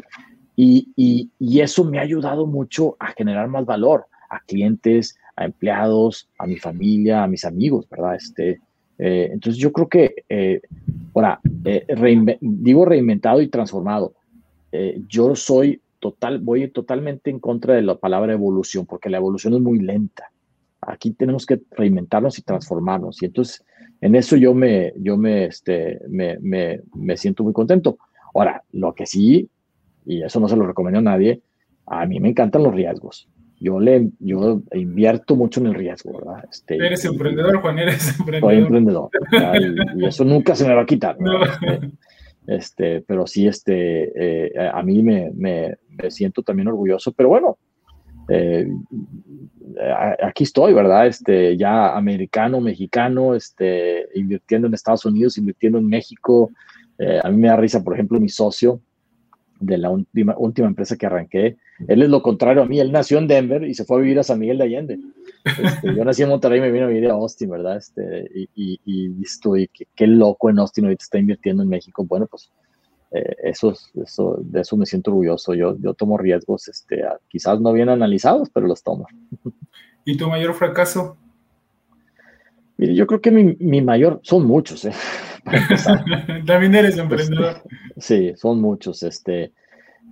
[0.56, 5.44] y, y, y, eso me ha ayudado mucho a generar más valor a clientes, a
[5.44, 8.16] empleados, a mi familia, a mis amigos, ¿verdad?
[8.16, 8.60] Este,
[8.98, 10.60] eh, entonces yo creo que, eh,
[11.14, 11.86] ahora, eh,
[12.40, 14.14] digo reinventado y transformado.
[15.08, 19.60] yo soy total, voy totalmente en contra de la palabra evolución, porque la evolución es
[19.60, 20.30] muy lenta.
[20.82, 23.22] Aquí tenemos que reinventarnos y transformarnos.
[23.22, 23.64] Y entonces,
[24.00, 27.98] en eso yo me, yo me, este, me, me, me siento muy contento.
[28.34, 29.48] Ahora, lo que sí,
[30.04, 31.40] y eso no se lo recomiendo a nadie,
[31.86, 33.28] a mí me encantan los riesgos
[33.58, 36.44] yo le yo invierto mucho en el riesgo, ¿verdad?
[36.50, 38.50] Este, eres emprendedor, Juan, eres emprendedor.
[38.50, 39.10] Soy emprendedor,
[39.96, 41.16] y, eso nunca se me va a quitar.
[41.16, 41.90] Este,
[42.46, 45.76] este, pero sí, este, eh, a mí me, me,
[46.10, 47.58] siento también orgulloso, pero bueno,
[48.28, 48.66] eh,
[50.22, 51.06] aquí estoy, ¿verdad?
[51.06, 56.50] Este, ya americano, mexicano, este, invirtiendo en Estados Unidos, invirtiendo en México.
[56.98, 58.80] Eh, a mí me da risa, por ejemplo, mi socio,
[59.60, 61.56] de la última, última empresa que arranqué.
[61.88, 64.18] Él es lo contrario a mí, él nació en Denver y se fue a vivir
[64.18, 64.98] a San Miguel de Allende.
[65.44, 67.76] Este, yo nací en Monterrey y me vine a vivir a Austin, ¿verdad?
[67.76, 72.04] Este, y, y, estoy, qué, loco en Austin ahorita está invirtiendo en México.
[72.04, 72.50] Bueno, pues
[73.18, 75.54] eh, eso, eso, de eso me siento orgulloso.
[75.54, 79.06] Yo, yo tomo riesgos, este, quizás no bien analizados, pero los tomo.
[80.04, 81.16] ¿Y tu mayor fracaso?
[82.78, 84.92] Mire, yo creo que mi, mi mayor, son muchos, ¿eh?
[86.46, 87.62] También eres emprendedor.
[87.96, 89.02] Sí, son muchos.
[89.02, 89.52] Este,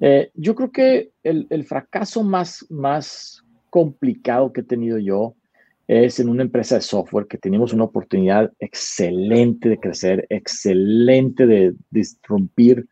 [0.00, 5.34] eh, yo creo que el, el, fracaso más, más complicado que he tenido yo
[5.86, 11.74] es en una empresa de software que teníamos una oportunidad excelente de crecer, excelente de
[11.90, 12.86] disrumpir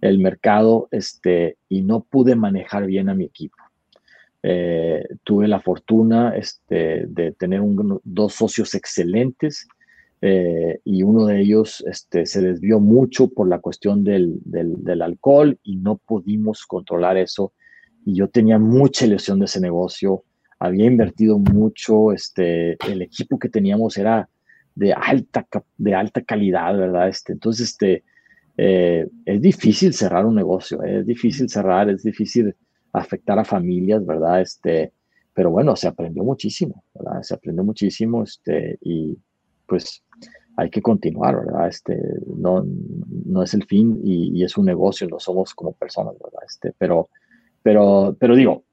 [0.00, 3.56] el mercado este, y no pude manejar bien a mi equipo.
[4.42, 7.60] Eh, tuve la fortuna este, de tener
[8.04, 9.66] dos socios excelentes
[10.22, 15.58] eh, y uno de ellos este, se desvió mucho por la cuestión del, del, alcohol
[15.62, 17.52] y no pudimos controlar eso.
[18.04, 20.22] Y yo tenía mucha ilusión de ese negocio,
[20.58, 24.28] había invertido mucho, este, el equipo que teníamos era
[24.74, 25.46] de alta,
[25.76, 27.08] de alta calidad, ¿verdad?
[27.08, 28.04] Este, entonces, este,
[28.56, 31.00] eh, es difícil cerrar un negocio, ¿eh?
[31.00, 32.54] es difícil cerrar, es difícil
[32.92, 34.40] afectar a familias, ¿verdad?
[34.40, 34.92] Este,
[35.34, 37.22] pero bueno, se aprendió muchísimo, ¿verdad?
[37.22, 39.18] Se aprendió muchísimo, este, y
[39.66, 40.02] pues
[40.56, 41.68] hay que continuar, ¿verdad?
[41.68, 42.00] Este,
[42.34, 42.64] no,
[43.26, 46.40] no es el fin y, es un negocio, no somos como personas, ¿verdad?
[46.48, 47.10] Este, pero,
[47.62, 48.64] pero, pero digo,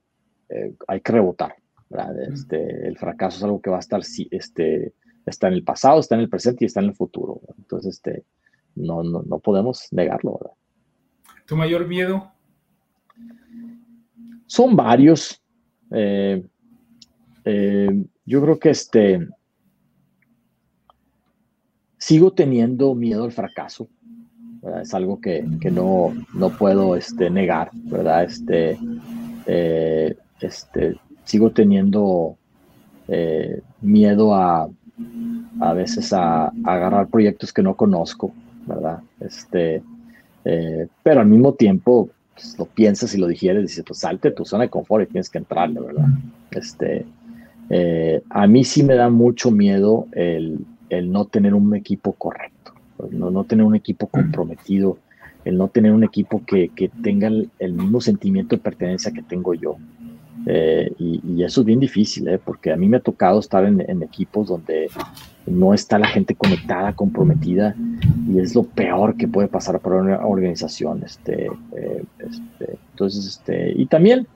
[0.47, 1.55] eh, hay que rebotar,
[1.89, 2.21] ¿verdad?
[2.31, 3.99] Este, el fracaso es algo que va a estar,
[4.31, 4.93] este,
[5.25, 7.41] está en el pasado, está en el presente y está en el futuro.
[7.57, 8.23] Entonces, este,
[8.75, 10.55] no, no, no podemos negarlo, ¿verdad?
[11.45, 12.31] ¿Tu mayor miedo?
[14.45, 15.41] Son varios.
[15.91, 16.43] Eh,
[17.45, 19.27] eh, yo creo que este,
[21.97, 23.87] sigo teniendo miedo al fracaso.
[24.81, 28.23] Es algo que, que no, no, puedo este, negar, ¿verdad?
[28.23, 28.77] Este,
[29.45, 32.37] eh, este, sigo teniendo
[33.07, 34.69] eh, miedo a,
[35.59, 38.33] a veces a, agarrar proyectos que no conozco,
[38.65, 38.99] ¿verdad?
[39.19, 39.81] Este,
[40.45, 44.45] eh, pero al mismo tiempo pues, lo piensas y lo digieres, dices, pues salte tu
[44.45, 46.07] zona de confort y tienes que entrarle, ¿verdad?
[46.51, 47.05] Este,
[48.29, 52.73] a mí sí me da mucho miedo el, el no tener un equipo correcto,
[53.11, 54.97] no, no tener un equipo comprometido,
[55.45, 59.53] el no tener un equipo que, que tenga el, mismo sentimiento de pertenencia que tengo
[59.53, 59.77] yo.
[60.45, 62.39] Eh, y, eso es bien difícil, ¿eh?
[62.43, 64.89] porque a mí me ha tocado estar en, equipos donde
[65.45, 67.75] no está la gente conectada, comprometida,
[68.29, 71.03] y es lo peor que puede pasar para una organización.
[71.03, 74.27] Este, eh, este, entonces, este, y también,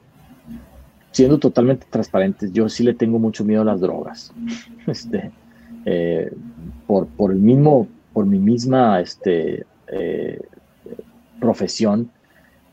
[1.11, 4.33] siendo totalmente transparentes, yo sí le tengo mucho miedo a las drogas.
[4.87, 5.31] Este,
[5.83, 6.31] eh,
[6.85, 9.65] por, por, el mismo, por mi misma este,
[11.41, 12.09] profesión,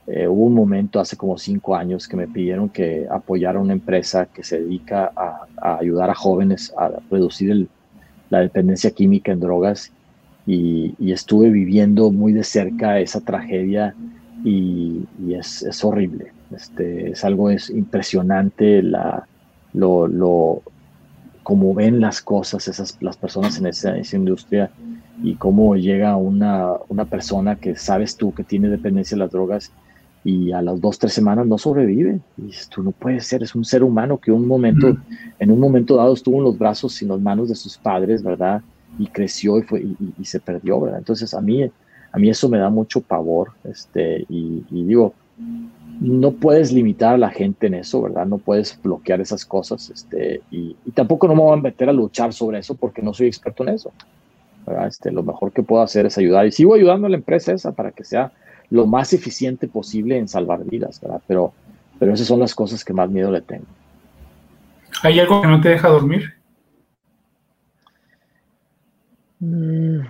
[0.06, 4.26] eh, hubo un momento hace como cinco años que me pidieron que apoyara una empresa
[4.26, 5.46] que se dedica a,
[5.78, 7.68] ayudar a jóvenes a reducir
[8.28, 9.92] la dependencia química en drogas
[10.46, 13.94] y, estuve viviendo muy de cerca esa tragedia
[14.44, 16.32] y, es, es, horrible.
[16.54, 19.26] Este, es algo es impresionante la,
[19.72, 20.62] lo, lo,
[21.42, 24.70] cómo ven las cosas esas, las personas en esa, industria
[25.22, 29.72] y cómo llega una, una, persona que sabes tú que tiene dependencia de las drogas
[30.24, 32.18] y a las dos, tres semanas no sobrevive.
[32.38, 34.96] Y tú no puede ser, es un ser humano que un momento,
[35.38, 38.22] en un momento dado estuvo en los brazos y en las manos de sus padres,
[38.22, 38.62] ¿verdad?
[38.98, 39.80] Y creció y, fue,
[40.18, 40.98] y, se perdió, ¿verdad?
[40.98, 45.12] Entonces a mí, a mí eso me da mucho pavor, este, y, y digo,
[46.00, 48.26] no puedes limitar a la gente en eso, ¿verdad?
[48.26, 52.32] No puedes bloquear esas cosas, este, y, tampoco no me voy a meter a luchar
[52.32, 53.92] sobre eso porque no soy experto en eso,
[54.66, 54.86] ¿verdad?
[54.86, 57.72] Este, lo mejor que puedo hacer es ayudar y sigo ayudando a la empresa esa
[57.72, 58.32] para que sea
[58.70, 61.22] lo más eficiente posible en salvar vidas, ¿verdad?
[61.26, 61.52] Pero,
[61.98, 63.66] pero esas son las cosas que más miedo le tengo.
[65.02, 66.34] ¿Hay algo que no te deja dormir?
[69.40, 70.00] Mm.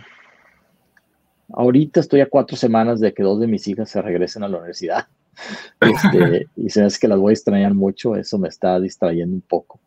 [1.52, 4.58] Ahorita estoy a cuatro semanas de que dos de mis hijas se regresen a la
[4.58, 5.06] universidad.
[5.80, 9.40] Este, y se hace que las voy a extrañar mucho, eso me está distrayendo un
[9.40, 9.80] poco.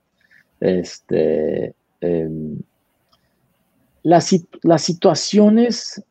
[0.60, 2.60] Este, em,
[4.03, 6.03] las, las situaciones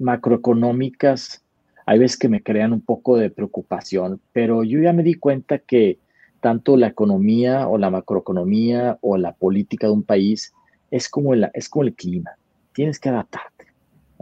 [0.00, 1.42] macroeconómicas
[1.88, 5.58] hay veces que me crean un poco de preocupación, pero yo ya me di cuenta
[5.58, 5.98] que
[6.38, 10.52] tanto la economía o la macroeconomía o la política de un país
[10.90, 12.32] es como el, es como el clima.
[12.74, 13.68] Tienes que adaptarte.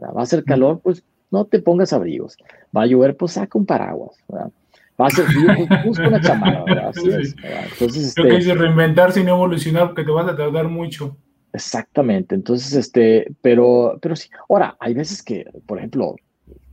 [0.00, 1.02] Va a ser calor, pues
[1.32, 2.36] no te pongas abrigos.
[2.74, 4.16] Va a llover, pues saca un paraguas.
[4.30, 6.90] Va a ser frío, pues busca una chamarra.
[6.90, 7.34] Así es.
[7.72, 11.16] Entonces, Creo que este es reinventarse y no evolucionar porque te vas a tardar mucho.
[11.52, 12.36] Exactamente.
[12.36, 14.28] Entonces, este, pero, pero sí.
[14.48, 16.14] Ahora, hay veces que, por ejemplo,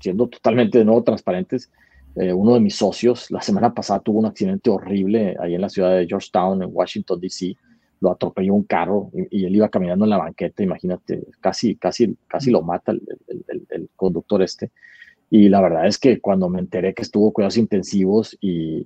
[0.04, 1.72] siendo totalmente de nuevo transparentes,
[2.16, 5.70] eh, uno de mis socios la semana pasada tuvo un accidente horrible ahí en la
[5.70, 7.58] ciudad de Georgetown, en Washington, D.C
[8.04, 12.52] lo atropelló un carro y, él iba caminando en la banqueta, imagínate, casi, casi, casi
[12.52, 13.02] lo mata el,
[13.70, 14.72] el, conductor este.
[15.30, 18.86] Y la verdad es que cuando me enteré que estuvo cuidados intensivos y,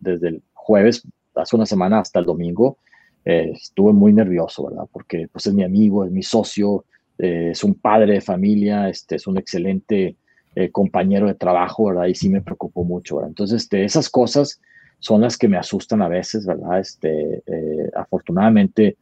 [0.00, 2.78] desde el jueves, hace una semana hasta el domingo,
[3.24, 4.88] eh, estuve muy nervioso, ¿verdad?
[4.90, 6.84] Porque pues es mi amigo, es mi socio,
[7.18, 10.16] eh, es un padre de familia, este, es un excelente
[10.54, 12.06] eh, compañero de trabajo, ¿verdad?
[12.06, 13.30] Y sí me preocupó mucho, ¿verdad?
[13.30, 14.60] Entonces, este, esas cosas
[14.98, 16.80] son las que me asustan a veces, ¿verdad?
[16.80, 18.96] Este, eh, afortunadamente,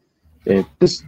[0.78, 1.04] pues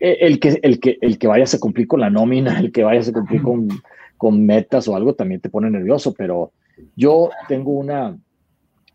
[0.00, 2.82] e, el que, el, que, el que vaya a cumplir con la nómina, el que
[2.82, 3.68] vaya a cumplir con,
[4.16, 6.52] con metas o algo también te pone nervioso, pero
[6.96, 8.18] yo tengo una,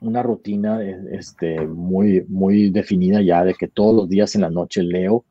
[0.02, 4.84] una rutina este, muy, muy definida ya de que todos los días en la noche
[4.84, 5.26] leo,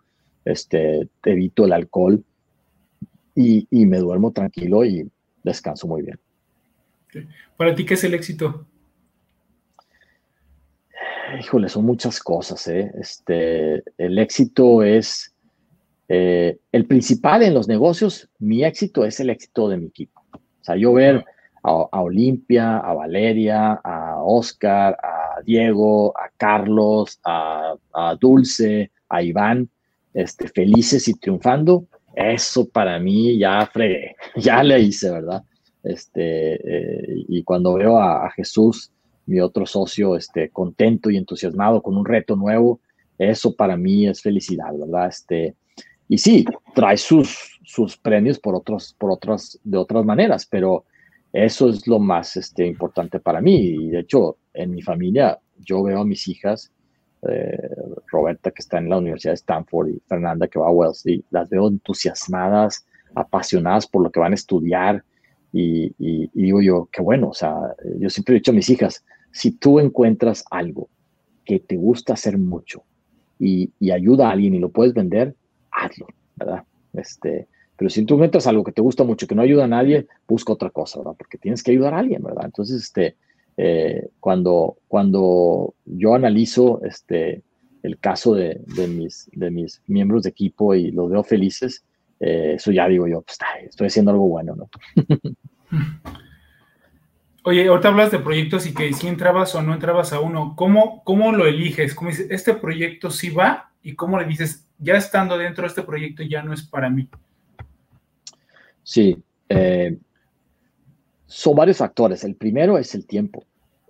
[0.44, 2.22] este, evito el alcohol
[3.35, 5.11] y, y me duermo tranquilo y
[5.42, 6.18] descanso muy bien.
[7.57, 8.66] ¿Para ti qué es el éxito?
[11.38, 12.66] híjole, son muchas cosas.
[12.68, 12.90] ¿eh?
[13.00, 15.35] Este, el éxito es,
[16.09, 20.22] eh, el principal en los negocios, mi éxito es el éxito de mi equipo.
[20.33, 21.24] O sea, yo ver
[21.62, 27.76] a, Olimpia, a Valeria, a Oscar, a Diego, a Carlos, a,
[28.20, 29.68] Dulce, a Iván,
[30.14, 35.42] este, felices y triunfando, eso para mí ya fregué, ya le hice, ¿verdad?
[35.83, 38.90] Este, eh, y cuando veo a Jesús
[39.27, 42.81] mi otro socio este, contento y entusiasmado con un reto nuevo,
[43.18, 45.09] eso para mí es felicidad, ¿verdad?
[45.09, 45.55] Este,
[46.09, 50.85] y sí, trae sus, sus premios por, otros, por otras, de otras maneras, pero
[51.33, 53.57] eso es lo más este, importante para mí.
[53.57, 56.70] Y de hecho, en mi familia, yo veo a mis hijas,
[57.28, 57.70] eh,
[58.10, 61.48] Roberta que está en la Universidad de Stanford y Fernanda que va a Wellesley, las
[61.48, 65.04] veo entusiasmadas, apasionadas por lo que van a estudiar.
[65.52, 67.54] Y, y, y digo yo, qué bueno, o sea,
[67.98, 70.88] yo siempre he dicho a mis hijas, si tú encuentras algo
[71.44, 72.84] que te gusta hacer mucho
[73.38, 75.34] y, ayuda a alguien y lo puedes vender,
[75.70, 76.06] hazlo,
[76.37, 76.64] ¿verdad?
[76.92, 80.06] Este, pero si tú encuentras algo que te gusta mucho, que no ayuda a nadie,
[80.26, 81.14] busca otra cosa, ¿verdad?
[81.18, 82.46] Porque tienes que ayudar a alguien, ¿verdad?
[82.46, 83.16] Entonces, este,
[83.56, 87.42] eh, cuando, cuando yo analizo este,
[87.82, 91.84] el caso de, mis, de mis miembros de equipo y los veo felices,
[92.20, 93.38] eh, eso ya digo yo, pues,
[93.68, 94.68] estoy haciendo algo bueno, ¿no?
[97.46, 101.04] Oye, ahorita hablas de proyectos y que si entrabas o no entrabas a uno, ¿cómo,
[101.04, 101.94] cómo lo eliges?
[101.94, 103.70] ¿Cómo dices, este proyecto sí va?
[103.82, 107.06] ¿Y cómo le dices, ya estando dentro de este proyecto ya no es para mí?
[108.82, 109.18] Sí,
[109.50, 109.98] eh,
[111.26, 112.24] son varios factores.
[112.24, 113.44] El primero es el tiempo.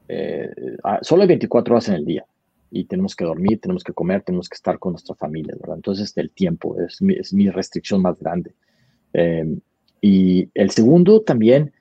[0.09, 0.51] Eh,
[0.85, 2.25] ah, solo hay 24 horas en el día
[2.71, 5.55] y tenemos que dormir, tenemos que comer, tenemos que estar con nuestra familia.
[5.75, 8.53] Entonces, el tiempo es mi, restricción más grande.
[9.13, 9.59] Eh,
[10.01, 11.73] y el segundo también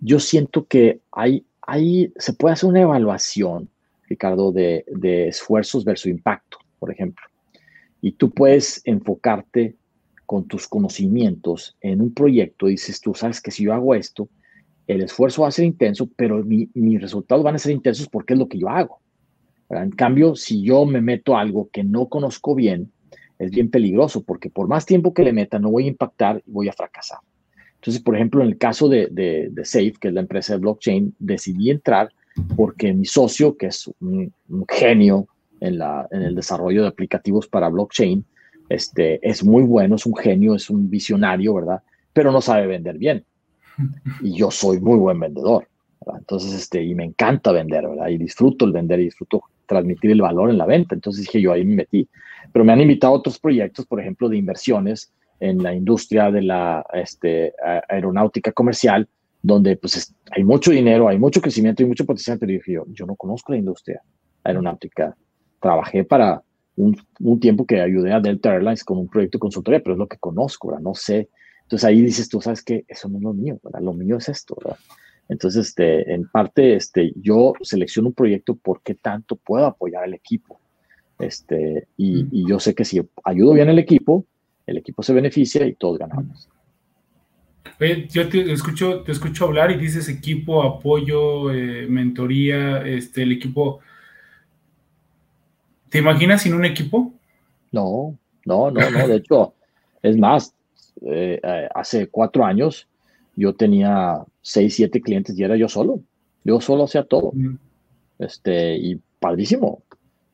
[0.00, 3.68] yo siento que hay, hay, se puede hacer una evaluación,
[4.08, 7.24] Ricardo, de, de esfuerzos versus impacto, por ejemplo.
[8.02, 9.76] Y tú puedes enfocarte
[10.26, 14.28] con tus conocimientos en un proyecto y dices, tú sabes que si yo hago esto,
[14.90, 18.38] el esfuerzo va a ser intenso, pero mis resultados van a ser intensos porque es
[18.38, 19.00] lo que yo hago.
[19.70, 22.90] En cambio, si yo me meto a algo que no conozco bien,
[23.38, 26.50] es bien peligroso porque por más tiempo que le meta no voy a impactar y
[26.50, 27.20] voy a fracasar.
[27.76, 31.14] Entonces, por ejemplo, en el caso de, de, Safe, que es la empresa de blockchain,
[31.18, 32.10] decidí entrar
[32.56, 34.34] porque mi socio, que es un,
[34.68, 35.28] genio
[35.60, 35.80] en,
[36.10, 38.24] en, el desarrollo de aplicativos para blockchain,
[38.68, 41.82] este, es muy bueno, es un genio, es un visionario, ¿verdad?
[42.12, 43.24] Pero no sabe vender bien.
[44.22, 45.66] Y yo soy muy buen vendedor.
[46.18, 48.08] Entonces, este, y me encanta vender, ¿verdad?
[48.08, 50.94] Y disfruto el vender y disfruto transmitir el valor en la venta.
[50.94, 52.08] Entonces dije, yo ahí me metí.
[52.52, 56.42] Pero me han invitado a otros proyectos, por ejemplo, de inversiones en la industria de
[56.42, 57.54] la este,
[57.88, 59.08] aeronáutica comercial,
[59.42, 63.06] donde pues hay mucho dinero, hay mucho crecimiento y mucho potencial, pero dije yo, yo
[63.06, 64.02] no conozco la industria
[64.44, 65.16] aeronáutica.
[65.60, 66.42] Trabajé para
[66.76, 69.98] un, un, tiempo que ayudé a Delta Airlines con un proyecto de consultoría, pero es
[69.98, 70.82] lo que conozco, ¿verdad?
[70.82, 71.28] No sé.
[71.70, 73.80] Entonces ahí dices, tú sabes que eso no es lo mío, ¿verdad?
[73.80, 74.76] Lo mío es esto, ¿verdad?
[75.28, 80.58] Entonces, este, en parte, este, yo selecciono un proyecto porque tanto puedo apoyar al equipo.
[81.20, 84.26] Este, y, y yo sé que si ayudo bien al equipo,
[84.66, 86.48] el equipo se beneficia y todos ganamos.
[87.80, 93.30] Oye, yo te escucho, te escucho hablar y dices equipo, apoyo, eh, mentoría, este, el
[93.30, 93.78] equipo.
[95.88, 97.14] ¿Te imaginas sin un equipo?
[97.70, 99.06] No, no, no, no.
[99.06, 99.54] De hecho,
[100.02, 100.52] es más,
[101.02, 102.88] eh, eh, hace cuatro años
[103.36, 106.00] yo tenía seis, siete clientes y era yo solo.
[106.44, 107.32] Yo solo hacía todo.
[108.18, 109.82] Este, y padrísimo.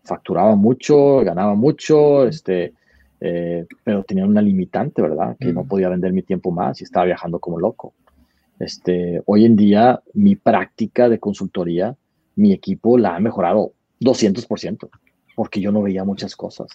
[0.02, 2.74] Facturaba mucho, ganaba mucho, este,
[3.20, 5.36] eh, pero tenía una limitante, ¿verdad?
[5.38, 7.92] Que no podía vender mi tiempo más y estaba viajando como loco.
[8.58, 11.96] Este, hoy en día, mi práctica de consultoría,
[12.36, 14.88] mi equipo la ha mejorado 200%,
[15.34, 16.68] porque yo no veía muchas cosas.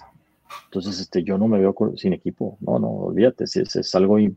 [0.66, 2.58] Entonces, este, yo no me veo sin equipo.
[2.62, 4.20] No, no, olvídate, es, es, algo...
[4.20, 4.36] Y,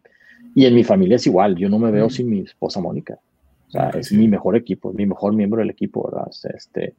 [0.55, 3.19] y en mi familia es igual, yo no me veo sin mi esposa Mónica.
[3.69, 6.31] O sea, es mi mejor equipo, mi mejor miembro del equipo, ¿verdad?
[6.55, 6.95] Este,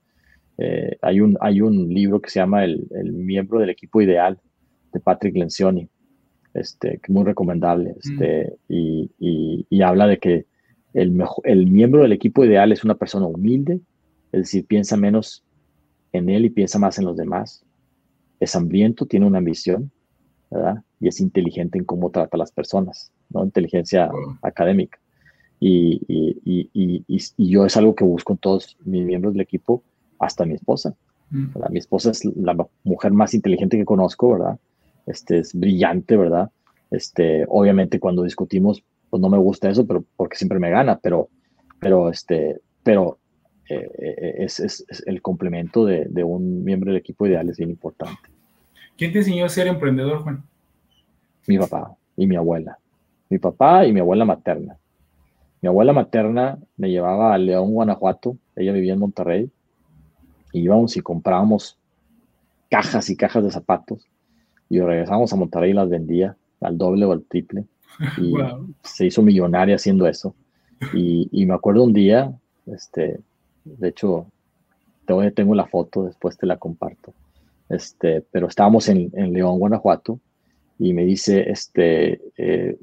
[0.57, 4.39] eh, hay, un, hay un libro que se llama el, el miembro del equipo ideal,
[4.91, 5.87] de Patrick Lencioni,
[6.53, 8.11] este, muy recomendable, mm.
[8.11, 9.11] este, y,
[9.69, 10.45] y, habla de que
[10.93, 13.81] el, mejor, el miembro del equipo ideal es una persona humilde,
[14.31, 15.43] es decir, piensa menos
[16.13, 17.64] en él y piensa más en los demás,
[18.45, 19.91] es hambriento, tiene una ambición,
[20.49, 20.83] ¿verdad?
[20.99, 23.43] Y es inteligente en cómo trata a las personas, ¿no?
[23.43, 24.09] Inteligencia
[24.41, 24.99] académica.
[25.59, 29.83] Y, y, y, y, yo es algo que busco en todos mis miembros del equipo,
[30.19, 30.95] hasta mi esposa.
[31.29, 31.47] Mm.
[31.69, 34.59] Mi esposa es la mujer más inteligente que conozco, ¿verdad?
[35.05, 36.49] este, es brillante, ¿verdad?
[36.91, 41.29] Este, obviamente cuando discutimos, pues no me gusta eso, pero porque siempre me gana, pero,
[41.79, 43.19] pero, este, pero
[43.69, 47.69] eh, eh, es, es, el complemento de, de, un miembro del equipo ideal es bien
[47.69, 48.29] importante.
[48.97, 50.43] ¿Quién te enseñó a ser emprendedor, Juan?
[51.47, 52.77] Mi papá y mi abuela.
[53.29, 54.77] Mi papá y mi abuela materna.
[55.61, 58.37] Mi abuela materna me llevaba a León, Guanajuato.
[58.55, 59.49] Ella vivía en Monterrey.
[60.53, 61.77] Y íbamos y comprábamos
[62.69, 64.07] cajas y cajas de zapatos
[64.69, 67.65] y regresamos a Monterrey y las vendía al doble o al triple.
[68.17, 68.33] Y
[68.83, 70.35] se hizo millonaria haciendo eso.
[70.93, 72.33] Y, y, me acuerdo un día,
[72.65, 73.21] este,
[73.63, 74.25] de hecho,
[75.05, 77.13] tengo, tengo la foto, después te la comparto.
[77.69, 80.19] Este, pero estábamos en, en León, Guanajuato,
[80.77, 82.77] y me dice, este, eh,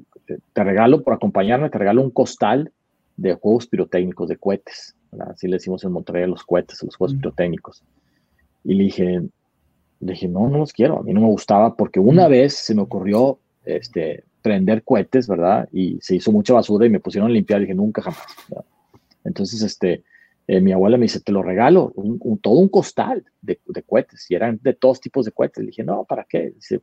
[0.53, 2.71] te regalo, por acompañarme, te regalo un costal
[3.17, 4.95] de juegos pirotécnicos, de cohetes.
[5.19, 7.83] Así le decimos en Monterrey los cohetes, los juegos pirotécnicos.
[8.63, 9.21] Y le dije,
[9.99, 10.99] dije, no, no los quiero.
[10.99, 15.69] A mí no me gustaba porque una vez se me ocurrió este, prender cohetes, ¿verdad?
[15.71, 17.61] Y se hizo mucha basura y me pusieron a limpiar.
[17.61, 18.25] Y dije, nunca jamás.
[19.23, 20.03] Entonces, este,
[20.47, 24.29] eh, mi abuela me dice, te lo regalo, un, todo un costal de, de, cohetes.
[24.29, 25.63] Y eran de todos tipos de cohetes.
[25.63, 26.51] Le dije, no, ¿para qué?
[26.51, 26.81] Dice,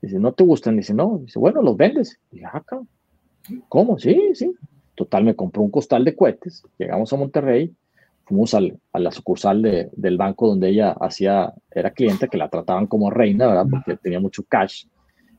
[0.00, 0.76] dice ¿no te gustan?
[0.76, 1.20] Dice, no.
[1.24, 2.18] Dice, bueno, los vendes.
[2.30, 2.62] Y dije, ah,
[3.68, 3.98] ¿cómo?
[3.98, 4.52] Sí, sí.
[4.94, 6.62] Total, me compró un costal de cohetes.
[6.78, 7.74] Llegamos a Monterrey
[8.24, 12.48] fuimos al, a la sucursal de, del banco donde ella hacía, era cliente, que la
[12.48, 13.66] trataban como reina, ¿verdad?
[13.70, 14.86] Porque tenía mucho cash.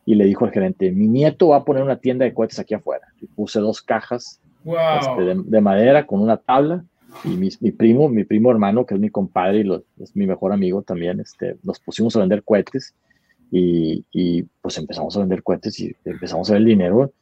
[0.06, 2.74] Y le dijo al gerente, mi nieto va a poner una tienda de cohetes aquí
[2.74, 3.08] afuera.
[3.22, 6.84] Y puse dos cajas este, de, madera con una tabla.
[7.24, 10.52] Y mi, mi, primo, mi primo hermano, que es mi compadre y es mi mejor
[10.52, 12.94] amigo también, este, nos pusimos a vender cohetes.
[13.52, 17.14] Y, y pues empezamos a vender cohetes y empezamos a ver el dinero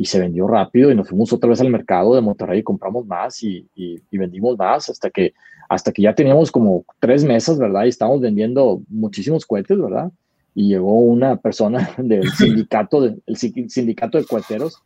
[0.00, 3.04] y se vendió rápido y nos fuimos otra vez al mercado de Monterrey y compramos
[3.06, 5.34] más y, y, vendimos más hasta que,
[5.68, 7.84] hasta que ya teníamos como tres mesas, ¿verdad?
[7.84, 10.10] Y estábamos vendiendo muchísimos cohetes, ¿verdad?
[10.54, 14.82] Y llegó una persona del sindicato de, el sindicato de coheteros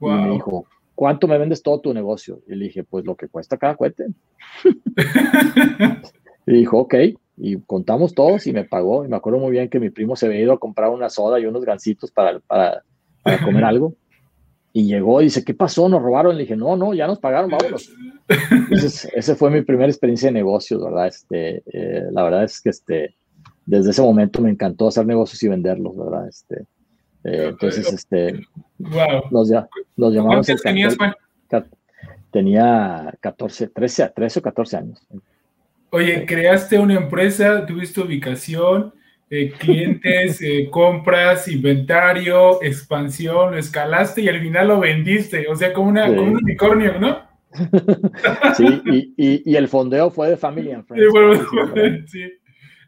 [0.00, 2.40] y me dijo, ¿cuánto me vendes todo tu negocio?
[2.46, 4.06] Y le dije, pues lo que cuesta cada cohete.
[6.46, 6.94] y dijo, ok,
[7.36, 9.04] y contamos todos y me pagó.
[9.04, 11.40] Y me acuerdo muy bien que mi primo se había ido a comprar una soda
[11.40, 12.82] y unos gancitos para, para,
[13.22, 13.94] para comer algo.
[14.74, 15.88] Y llegó y dice, ¿qué pasó?
[15.88, 16.36] ¿Nos robaron?
[16.36, 17.92] Le dije, no, no, ya nos pagaron, vámonos.
[18.50, 21.08] Entonces, esa fue mi primera experiencia de negocios, ¿verdad?
[21.08, 23.14] Este, eh, la verdad es que este,
[23.66, 26.26] desde ese momento me encantó hacer negocios y venderlos, ¿verdad?
[26.26, 26.64] Este,
[27.24, 28.46] eh, entonces, este,
[28.78, 29.22] wow.
[29.30, 30.46] los, ya, los llamamos...
[30.46, 31.14] ¿Cuántos tenías, Juan?
[32.30, 35.06] Tenía 14, 13, 13 o 14 años.
[35.90, 38.94] Oye, creaste una empresa, tuviste ubicación,
[39.28, 45.74] eh, clientes, eh, compras, inventario, expansión, lo escalaste y al final lo vendiste, o sea,
[45.74, 47.20] como, una, un unicornio, ¿no?
[48.56, 51.04] sí, y, y, el fondeo fue de Family and Friends.
[51.04, 52.32] Sí, bueno, sí.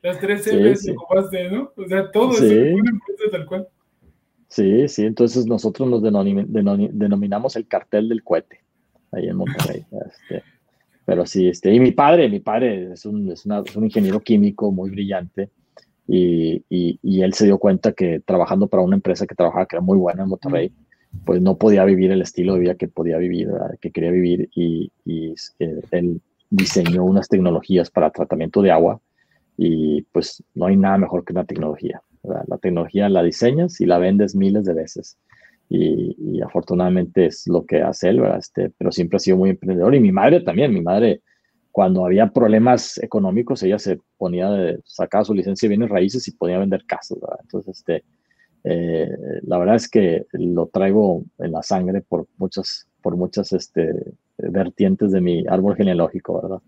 [0.01, 1.71] Las tres M's sí, ocupaste, ¿no?
[1.77, 3.69] O sea, todo es una empresa tal cual.
[4.55, 8.61] Sí, sí, entonces nosotros nos denominamos el cartel del cohete
[9.11, 9.85] ahí en Monterrey.
[9.91, 10.45] Este,
[11.05, 14.71] pero sí, este, y mi padre, mi padre es un, es, es un ingeniero químico
[14.71, 15.51] muy brillante
[16.07, 19.75] y, y, y, él se dio cuenta que trabajando para una empresa que trabajaba, que
[19.75, 20.73] era muy buena en Monterrey,
[21.25, 23.49] pues no podía vivir el estilo de vida que podía vivir,
[23.81, 29.01] que quería vivir y, y eh, él diseñó unas tecnologías para tratamiento de agua
[29.57, 32.01] y pues no hay nada mejor que una tecnología.
[32.25, 35.19] La tecnología la diseñas y la vendes miles de veces.
[35.69, 38.39] Y, afortunadamente es lo que hace él, ¿verdad?
[38.39, 39.95] Este, pero siempre ha sido muy emprendedor.
[39.95, 41.23] Y mi madre también, mi madre,
[41.71, 46.33] cuando había problemas económicos, ella se ponía de sacar su licencia de bienes raíces y
[46.33, 47.39] podía vender casas, ¿verdad?
[47.43, 48.05] Entonces, este,
[48.65, 49.11] eh,
[49.43, 53.93] la verdad es que lo traigo en la sangre por muchas, por muchas este,
[54.39, 56.59] vertientes de mi árbol genealógico, ¿verdad?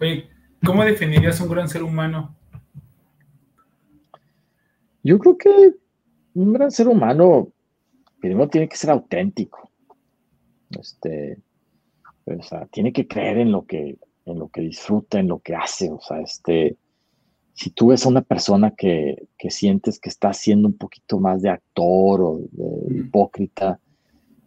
[0.00, 0.28] Oye,
[0.64, 2.34] ¿cómo definirías un gran ser humano?
[5.02, 5.74] Yo creo que
[6.34, 7.48] un gran ser humano
[8.20, 9.70] primero tiene que ser auténtico.
[10.70, 11.38] Este,
[12.26, 15.54] o sea, tiene que creer en lo que, en lo que disfruta, en lo que
[15.54, 15.90] hace.
[15.90, 16.76] O sea, este,
[17.54, 21.42] si tú ves a una persona que, que sientes que está siendo un poquito más
[21.42, 23.80] de actor o de hipócrita,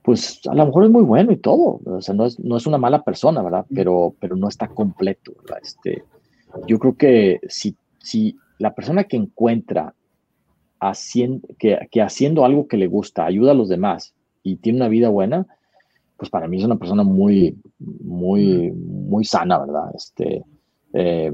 [0.04, 1.80] pues a lo mejor es muy bueno y todo.
[1.86, 3.66] O sea, no es, no es una mala persona, ¿verdad?
[3.74, 5.34] Pero, pero no está completo.
[5.42, 5.60] ¿verdad?
[5.62, 6.04] Este,
[6.68, 9.96] yo creo que si, si la persona que encuentra
[10.90, 14.14] haciendo, que, haciendo algo que le gusta, ayuda a los demás
[14.44, 15.48] y tiene una vida buena,
[16.18, 19.92] pues para mí es una persona muy, muy, muy sana, ¿verdad?
[19.96, 20.44] Este,
[20.94, 21.32] eh,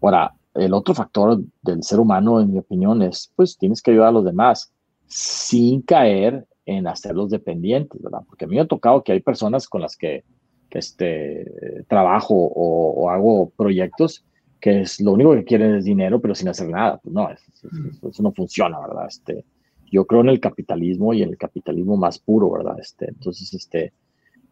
[0.00, 4.08] ahora, el otro factor del ser humano, en mi opinión, es, pues tienes que ayudar
[4.08, 4.72] a los demás
[5.06, 8.20] sin caer en hacerlos dependientes, ¿verdad?
[8.26, 10.24] Porque a mí me ha tocado que hay personas con las que,
[10.70, 14.24] este, trabajo o, o hago proyectos
[14.60, 16.98] que es lo único que quieren es dinero, pero sin hacer nada.
[16.98, 19.06] Pues no, eso, no funciona, ¿verdad?
[19.08, 19.44] Este,
[19.90, 22.78] yo creo en el capitalismo y en el capitalismo más puro, ¿verdad?
[22.80, 23.92] Este, entonces, este,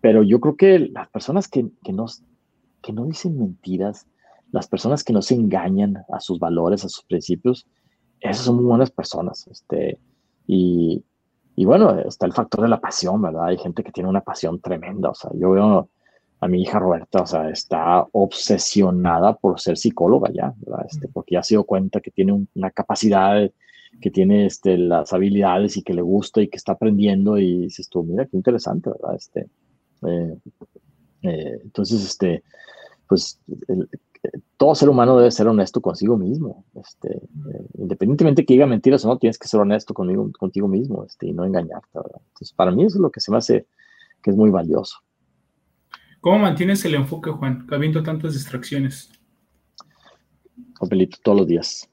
[0.01, 2.07] pero yo creo que las personas que, que, no,
[2.83, 4.07] que no dicen mentiras,
[4.53, 7.67] las personas que no se engañan a sus valores, a sus principios,
[8.21, 9.47] esas son muy buenas personas.
[9.49, 9.99] Este,
[10.47, 11.05] y,
[11.57, 13.47] y bueno, está el factor de la pasión, ¿verdad?
[13.47, 15.11] Hay gente que tiene una pasión tremenda.
[15.11, 15.89] O sea, yo veo
[16.41, 20.87] a mi hija Roberta, o sea, está obsesionada por ser psicóloga ya, ¿verdad?
[20.89, 23.51] Este, porque ya se dio cuenta que tiene una capacidad,
[24.01, 27.89] que tiene este, las habilidades y que le gusta y que está aprendiendo y dices
[27.89, 29.16] tú, mira, qué interesante, ¿verdad?
[29.16, 29.49] Este,
[30.07, 30.37] eh,
[31.22, 32.43] eh, entonces, este,
[33.09, 33.41] pues,
[34.57, 39.09] todo ser humano debe ser honesto consigo mismo, este, eh, independientemente que diga mentiras o
[39.09, 42.20] no, tienes que ser honesto conmigo, contigo mismo, este, y no engañarte, ¿verdad?
[42.28, 43.66] Entonces, para mí eso es lo que se me hace
[44.22, 44.99] que es muy valioso.
[46.27, 49.12] ¿Cómo mantienes el enfoque, Juan, habiendo tantas distracciones?
[50.81, 51.89] Papelito todos los días.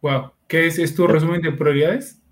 [0.00, 0.30] Wow.
[0.46, 2.22] ¿Qué es, es tu resumen de prioridades?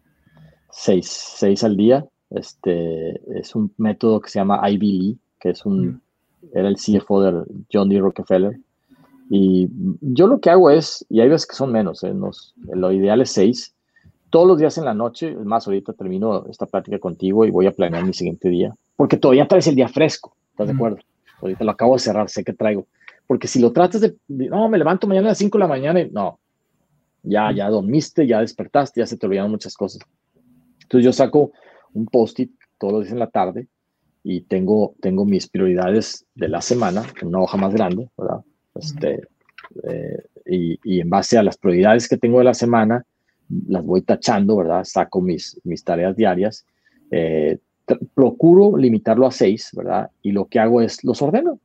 [0.71, 2.07] Seis, seis al día.
[2.31, 6.01] Este es un método que se llama Ivy Lee, que es un, mm.
[6.55, 7.99] era el CFO de John D.
[7.99, 8.61] Rockefeller.
[9.29, 9.69] Y
[10.03, 12.15] yo lo que hago es, y hay veces que son menos, ¿eh?
[12.73, 13.75] lo ideal es seis,
[14.31, 17.73] todos los días en la noche, más ahorita termino esta plática contigo y voy a
[17.73, 20.99] planear mi siguiente día, porque todavía traes el día fresco, ¿estás de acuerdo?
[21.41, 22.87] Ahorita lo acabo de cerrar, sé que traigo.
[23.27, 26.01] Porque si lo tratas de, no, me levanto mañana a las 5 de la mañana
[26.01, 26.39] y no,
[27.23, 30.01] ya, ya dormiste, ya despertaste, ya se te olvidaron muchas cosas.
[30.83, 31.53] Entonces yo saco
[31.93, 33.67] un post-it todos los días en la tarde
[34.23, 38.41] y tengo, tengo mis prioridades de la semana en una hoja más grande, ¿verdad?
[38.75, 39.29] Este,
[39.83, 43.05] eh, y, y, en base a las prioridades que tengo de la semana,
[43.69, 44.85] las voy tachando, ¿verdad?
[44.85, 46.67] Saco mis, mis tareas diarias.
[47.11, 47.59] Eh,
[48.15, 50.11] procuro limitarlo a seis, ¿verdad?
[50.23, 51.59] Y lo que hago es los ordeno,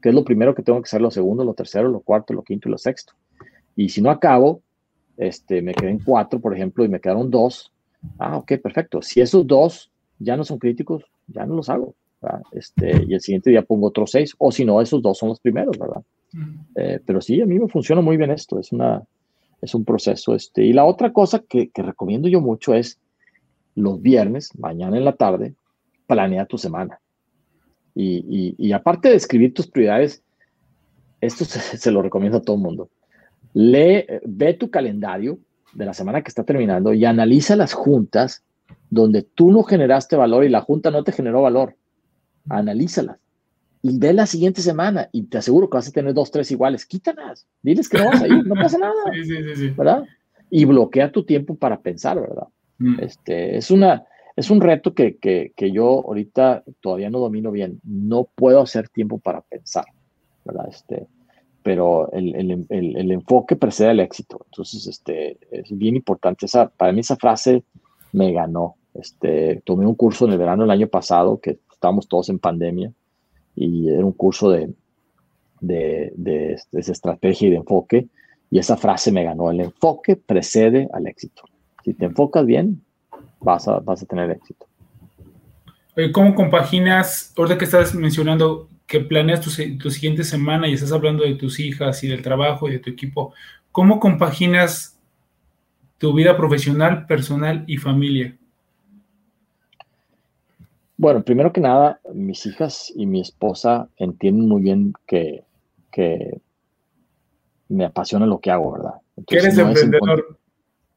[0.00, 2.42] que es lo primero que tengo que hacer, lo segundo, lo tercero, lo cuarto, lo
[2.42, 3.14] quinto y lo sexto.
[3.76, 4.62] Y si no acabo,
[5.16, 7.72] este, me queden cuatro, por ejemplo, y me quedaron dos.
[8.18, 9.02] Ah, ok, perfecto.
[9.02, 11.94] Si esos dos ya no son críticos, ya no los hago.
[12.22, 12.42] ¿verdad?
[12.52, 15.40] Este, y el siguiente día pongo otros seis, o si no, esos dos son los
[15.40, 16.02] primeros, ¿verdad?
[16.76, 19.02] Eh, pero sí, a mí me funciona muy bien esto, es, una,
[19.60, 20.34] es un proceso.
[20.34, 22.98] Este, y la otra cosa que, que recomiendo yo mucho es
[23.82, 25.54] los viernes, mañana en la tarde,
[26.06, 27.00] planea tu semana.
[27.94, 30.22] Y, aparte de escribir tus prioridades,
[31.20, 32.90] esto se, lo recomiendo a todo el mundo.
[33.52, 35.38] Lee, ve tu calendario
[35.72, 38.42] de la semana que está terminando y analiza las juntas
[38.90, 41.76] donde tú no generaste valor y la junta no te generó valor.
[42.48, 43.18] Analízalas.
[43.82, 46.84] Y ve la siguiente semana y te aseguro que vas a tener dos, tres iguales.
[46.86, 47.46] Quítalas.
[47.62, 48.94] Diles que no vas a ir, no pasa nada.
[49.76, 50.04] ¿Verdad?
[50.50, 52.48] Y bloquea tu tiempo para pensar, ¿verdad?
[52.80, 53.00] Mm.
[53.00, 54.04] Este, es una,
[54.34, 57.80] es un reto que, que, que, yo ahorita todavía no domino bien.
[57.84, 59.84] No puedo hacer tiempo para pensar,
[60.44, 60.66] ¿verdad?
[60.68, 61.06] Este,
[61.62, 64.40] pero el, el, el, el enfoque precede al éxito.
[64.46, 66.46] Entonces, este, es bien importante.
[66.46, 67.62] Esa, para mí esa frase
[68.12, 68.76] me ganó.
[68.94, 72.92] Este, tomé un curso en el verano del año pasado, que estábamos todos en pandemia,
[73.54, 74.72] y era un curso de,
[75.60, 78.08] de, de, de estrategia y de enfoque,
[78.50, 79.50] y esa frase me ganó.
[79.50, 81.42] El enfoque precede al éxito.
[81.84, 82.82] Si te enfocas bien,
[83.40, 84.66] vas a, vas a tener éxito.
[86.12, 91.24] ¿Cómo compaginas, ahorita que estás mencionando que planeas tu, tu, siguiente semana y estás hablando
[91.24, 93.34] de tus hijas y del trabajo y de tu equipo,
[93.70, 94.98] ¿cómo compaginas
[95.98, 98.36] tu vida profesional, personal y familia?
[100.96, 105.44] Bueno, primero que nada, mis hijas y mi esposa entienden muy bien que,
[105.90, 106.40] que
[107.68, 108.94] me apasiona lo que hago, ¿verdad?
[109.16, 110.39] Entonces, eres no emprendedor.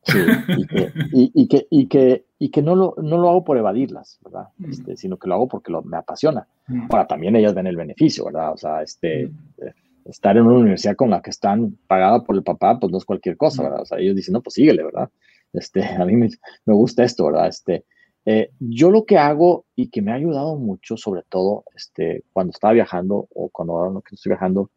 [0.06, 0.18] Sí,
[0.58, 4.20] y que, y, que, y que, y que no, lo, no lo hago por evadirlas,
[4.24, 4.50] ¿verdad?
[4.58, 4.70] Mm.
[4.70, 6.48] Este, sino que lo hago porque lo, me apasiona.
[6.68, 6.88] Mm.
[6.90, 8.52] Ahora, también ellas ven el beneficio, ¿verdad?
[8.54, 9.64] O sea, este, mm.
[9.64, 9.74] eh,
[10.06, 13.06] estar en una universidad con la que están pagada por el papá, pues no es
[13.06, 13.82] cualquier cosa, ¿verdad?
[13.82, 15.10] O sea, ellos dicen, no, pues síguele, ¿verdad?
[15.54, 16.30] Este, a mí me,
[16.66, 17.48] me gusta esto, ¿verdad?
[17.48, 17.86] Este,
[18.26, 22.52] eh, yo lo que hago y que me ha ayudado mucho, sobre todo este, cuando
[22.52, 24.70] estaba viajando o cuando ahora no estoy viajando,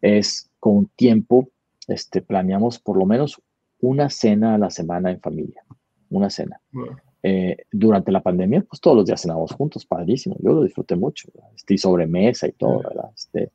[0.00, 1.48] es con tiempo,
[1.88, 3.40] este, planeamos por lo menos
[3.82, 5.62] una cena a la semana en familia,
[6.08, 6.60] una cena.
[7.22, 11.28] Eh, durante la pandemia, pues todos los días cenábamos juntos, padrísimo, yo lo disfruté mucho,
[11.54, 13.10] estoy sobre mesa y todo, ¿verdad?
[13.14, 13.50] Este,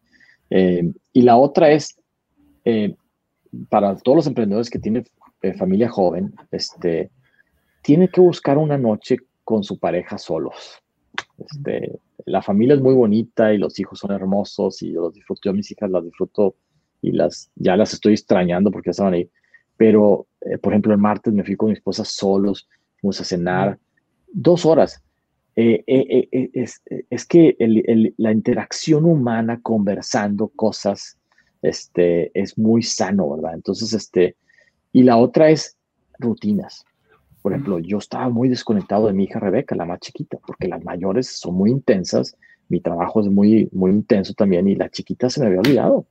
[0.50, 2.00] eh, y la otra es,
[2.66, 2.96] eh,
[3.70, 5.06] para todos los emprendedores que tienen
[5.58, 7.10] familia joven, este,
[7.82, 10.82] tiene que buscar una noche con su pareja solos.
[11.38, 15.42] Este, la familia es muy bonita y los hijos son hermosos y yo los disfruto,
[15.46, 16.56] yo a mis hijas las disfruto
[17.02, 19.30] y las, ya las estoy extrañando porque ya estaban ahí
[19.78, 22.68] pero, eh, por ejemplo, el martes me fui con mi esposa solos,
[23.00, 23.80] fuimos a cenar
[24.28, 25.02] dos horas.
[25.56, 27.56] Eh, eh, es, es, que
[28.18, 31.18] la interacción humana conversando cosas
[31.62, 33.56] este, es muy sano, ¿verdad?
[33.56, 34.36] Entonces, este,
[34.94, 35.76] y la otra es
[36.20, 36.86] rutinas.
[37.42, 40.84] Por ejemplo, yo estaba muy desconectado de mi hija Rebeca, la más chiquita, porque las
[40.84, 42.36] mayores son muy intensas,
[42.70, 46.06] mi trabajo es muy, muy intenso también y la chiquita se me había olvidado.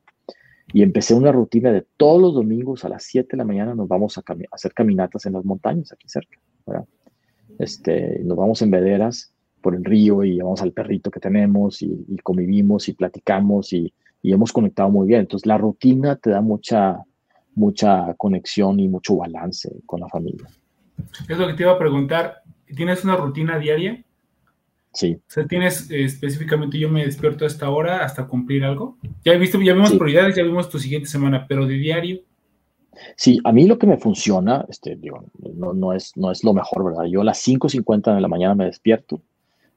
[0.76, 3.88] Y empecé una rutina de todos los domingos a las 7 de la mañana nos
[3.88, 6.38] vamos a, hacer caminatas en las montañas aquí cerca.
[7.58, 12.18] Este, nos vamos en vederas por el río y vamos al perrito que tenemos y,
[12.22, 15.20] convivimos y platicamos y, y, hemos conectado muy bien.
[15.20, 16.98] Entonces la rutina te da mucha,
[17.54, 20.46] mucha conexión y mucho balance con la familia.
[21.26, 22.42] Es lo que te iba a preguntar.
[22.66, 24.04] ¿Tienes una rutina diaria?
[24.97, 25.14] Sí.
[25.14, 28.97] O sea, tienes eh, específicamente, yo me despierto a esta hora hasta cumplir algo.
[29.26, 32.20] Ya he visto, ya vimos prioridades, ya vimos tu siguiente semana, pero de diario.
[33.14, 36.55] Sí, a mí lo que me funciona, este, digo, no, no, es, no es lo
[36.55, 37.05] mejor, ¿verdad?
[37.05, 39.20] Yo a las 5.50 de la mañana me despierto,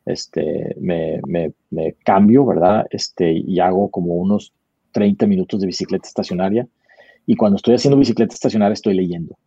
[0.05, 2.88] este, me, me, me, cambio, ¿verdad?
[2.89, 4.53] Este, y hago como unos
[4.93, 6.65] 30 minutos de bicicleta estacionaria.
[7.26, 9.38] Y cuando estoy haciendo bicicleta estacionaria estoy leyendo.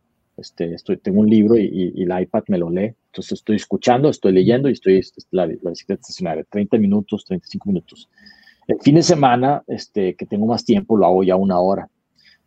[0.43, 2.95] Este, estoy, tengo un libro y, el iPad me lo lee.
[3.07, 7.69] Entonces estoy escuchando, estoy leyendo y estoy este, la, la bicicleta estacionaria, 30 minutos, 35
[7.69, 8.11] minutos.
[8.67, 11.89] El fin de semana, este, que tengo más tiempo, lo hago ya una hora.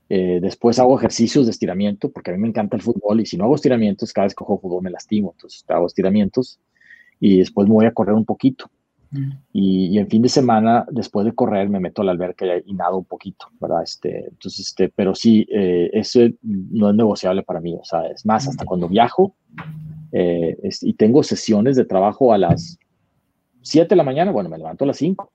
[0.09, 3.37] Eh, después hago ejercicios de estiramiento, porque a mí me encanta el fútbol y si
[3.37, 5.31] no hago estiramientos, cada vez que juego fútbol me lastimo.
[5.31, 6.59] Entonces hago estiramientos
[7.21, 8.69] y después me voy a correr un poquito.
[9.53, 12.97] Y, el fin de semana, después de correr, me meto a la alberca y, nado
[12.97, 13.83] un poquito, ¿verdad?
[13.83, 17.75] Este, entonces, este, pero sí, eh, eso no es negociable para mí.
[17.75, 19.35] O sea, es más, hasta cuando viajo
[20.11, 22.77] eh, y tengo sesiones de trabajo a las
[23.61, 25.31] 7 de la mañana, bueno, me levanto a las 5,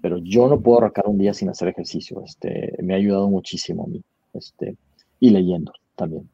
[0.00, 2.22] pero yo no puedo arrancar un día sin hacer ejercicio.
[2.24, 4.02] Este, me ha ayudado muchísimo a mí.
[4.32, 4.76] Este,
[5.20, 6.28] y leyendo también.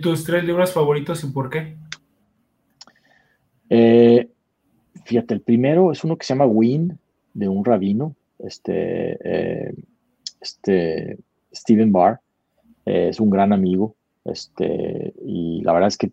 [0.00, 1.76] ¿Tus tres libros favoritos y por qué?
[3.68, 4.29] Eh,
[5.10, 6.96] Fíjate, el primero es uno que se llama Win,
[7.34, 9.74] de un rabino, este, eh,
[10.40, 11.18] este
[11.52, 12.20] Steven Barr,
[12.86, 16.12] eh, es un gran amigo, este, y la verdad es que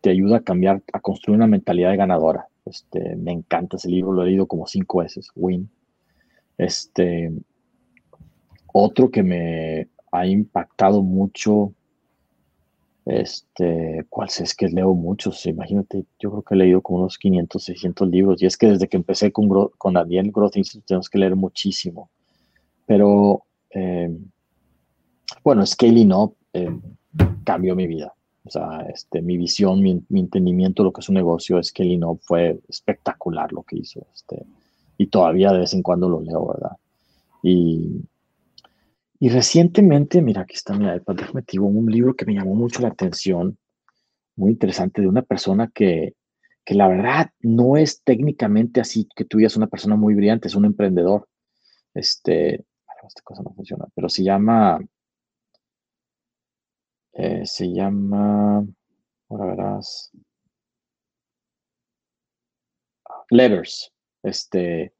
[0.00, 2.46] te, ayuda a cambiar, a construir una mentalidad de ganadora.
[2.64, 5.68] Este, me encanta ese libro, lo he leído como cinco veces, Win.
[6.56, 7.32] Este,
[8.72, 11.74] otro que me ha impactado mucho
[13.06, 15.44] este, ¿cuál es que leo muchos?
[15.46, 18.42] Imagínate, yo creo que he leído como unos 500, 600 libros.
[18.42, 22.10] Y es que desde que empecé con, con Daniel Growth Institute tenemos que leer muchísimo.
[22.86, 24.10] Pero, eh,
[25.42, 26.78] bueno, Scaling Up eh,
[27.44, 28.14] cambió mi vida.
[28.46, 32.20] O sea, este, mi visión, mi, entendimiento de lo que es un negocio, Scaling Up
[32.22, 34.06] fue espectacular lo que hizo.
[34.14, 34.44] Este,
[34.98, 36.76] y todavía de vez en cuando lo leo, ¿verdad?
[37.42, 38.02] Y,
[39.24, 42.88] y recientemente, mira, aquí está mi iPad, déjame un libro que me llamó mucho la
[42.88, 43.56] atención.
[44.36, 46.14] muy interesante de una persona que,
[46.62, 50.54] que la verdad no es técnicamente así que tú digas una persona muy brillante, es
[50.54, 51.26] un emprendedor.
[51.94, 52.66] Este,
[53.06, 54.78] esta cosa no funciona, pero se llama,
[57.14, 58.62] eh, se llama,
[59.30, 60.12] ahora verás,
[63.30, 63.90] Levers,
[64.22, 64.92] este,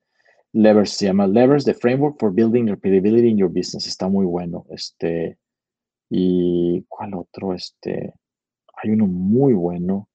[0.55, 4.65] Levers se llama Levers, the Framework for Building Repeatability in Your Business, está muy bueno,
[4.71, 5.37] este,
[6.09, 7.53] y ¿cuál otro?
[7.55, 8.13] Este,
[8.81, 10.09] hay uno muy bueno,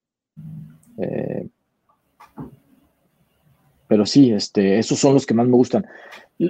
[0.97, 1.45] eh,
[3.87, 5.85] pero sí, este, esos son los que más me gustan.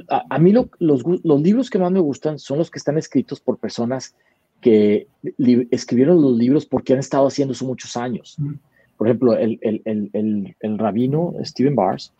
[0.10, 3.58] A, mí los, los, libros que más me gustan son los que están escritos por
[3.58, 4.14] personas
[4.62, 5.08] que
[5.72, 8.38] escribieron los libros porque han estado haciendo eso muchos años.
[8.98, 12.14] Por ejemplo, el, el, el, el, rabino Stephen Bars,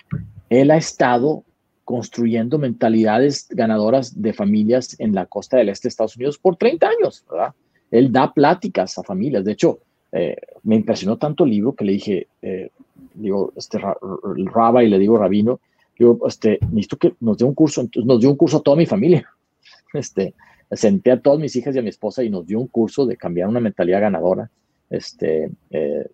[0.50, 1.44] él ha estado
[1.90, 6.88] construyendo mentalidades ganadoras de familias en la costa del este de Estados Unidos por 30
[6.88, 7.56] años, ¿verdad?
[7.90, 9.44] Él da pláticas a familias.
[9.44, 9.80] De hecho,
[10.12, 12.70] eh, me impresionó tanto el libro que le dije, eh,
[13.16, 15.62] digo, este Raba y le digo Rabino,
[15.98, 18.78] digo, este, necesito que nos dé un curso, entonces nos dio un curso a toda
[18.78, 19.28] mi familia.
[19.92, 20.36] Este,
[20.72, 23.18] senté a todas mis hijas y a mi esposa y nos dio un curso de
[23.18, 24.48] cambiar una mentalidad ganadora.
[24.92, 26.06] Este, eh,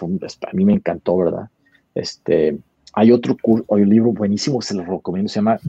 [0.00, 1.48] a mí me encantó, ¿verdad?
[1.96, 2.56] Este,
[2.98, 5.60] hay otro curso, hay un libro buenísimo, se lo recomiendo, se llama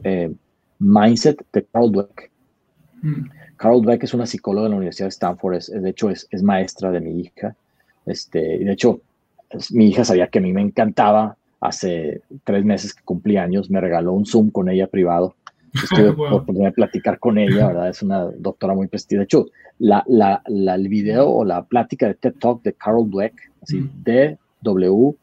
[0.78, 2.30] Mindset de Carol Dweck.
[3.02, 3.28] Mm.
[3.56, 6.42] Carol Dweck es una psicóloga de la Universidad de Stanford, es, de hecho es, es,
[6.42, 7.54] maestra de mi hija.
[8.06, 9.02] Este, de hecho,
[9.72, 11.36] mi hija sabía que a mí me encantaba.
[11.60, 15.34] Hace tres meses que cumplí años, me regaló un Zoom con ella privado.
[15.74, 17.90] Estuve por poder platicar con ella, ¿verdad?
[17.90, 19.20] Es una doctora muy prestigiosa.
[19.20, 19.46] De hecho,
[19.80, 23.80] la, la, la, el video o la plática de TED Talk de Carol Dweck, así,
[23.80, 23.90] mm.
[24.04, 25.14] D-W-E-C-K,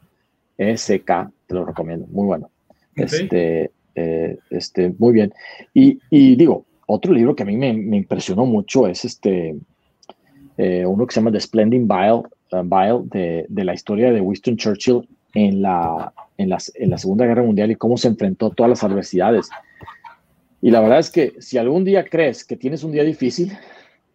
[1.48, 2.50] te lo recomiendo, muy bueno.
[2.96, 5.34] Este, eh, este, muy bien.
[5.74, 9.56] Y, y, digo, otro libro que a mí me, me impresionó mucho es este,
[10.58, 14.58] eh, uno que se llama The Splendid Bile, uh, de, de, la historia de Winston
[14.58, 18.54] Churchill en la, en, la, en la Segunda Guerra Mundial y cómo se enfrentó a
[18.54, 19.50] todas las adversidades.
[20.62, 23.52] Y la verdad es que si algún día crees que tienes un día difícil,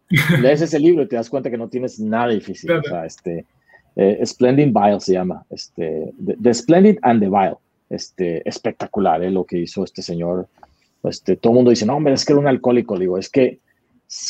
[0.41, 2.71] lees ese libro y te das cuenta que no tienes nada difícil.
[2.71, 3.45] O sea, este,
[3.95, 7.57] eh, Splendid Vile se llama, este, the, Splendid and the Vile.
[7.89, 10.47] Este, espectacular eh, lo que hizo este señor.
[11.03, 12.97] Este, todo el mundo dice, no, hombre, es que era un alcohólico.
[12.97, 13.59] Digo, es que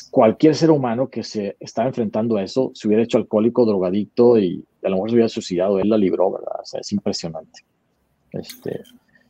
[0.09, 4.65] cualquier ser humano que se está enfrentando a eso, se hubiera hecho alcohólico, drogadicto y
[4.83, 6.59] a lo mejor se hubiera suicidado, él la libró, ¿verdad?
[6.61, 7.61] O sea, es impresionante.
[8.31, 8.81] Este,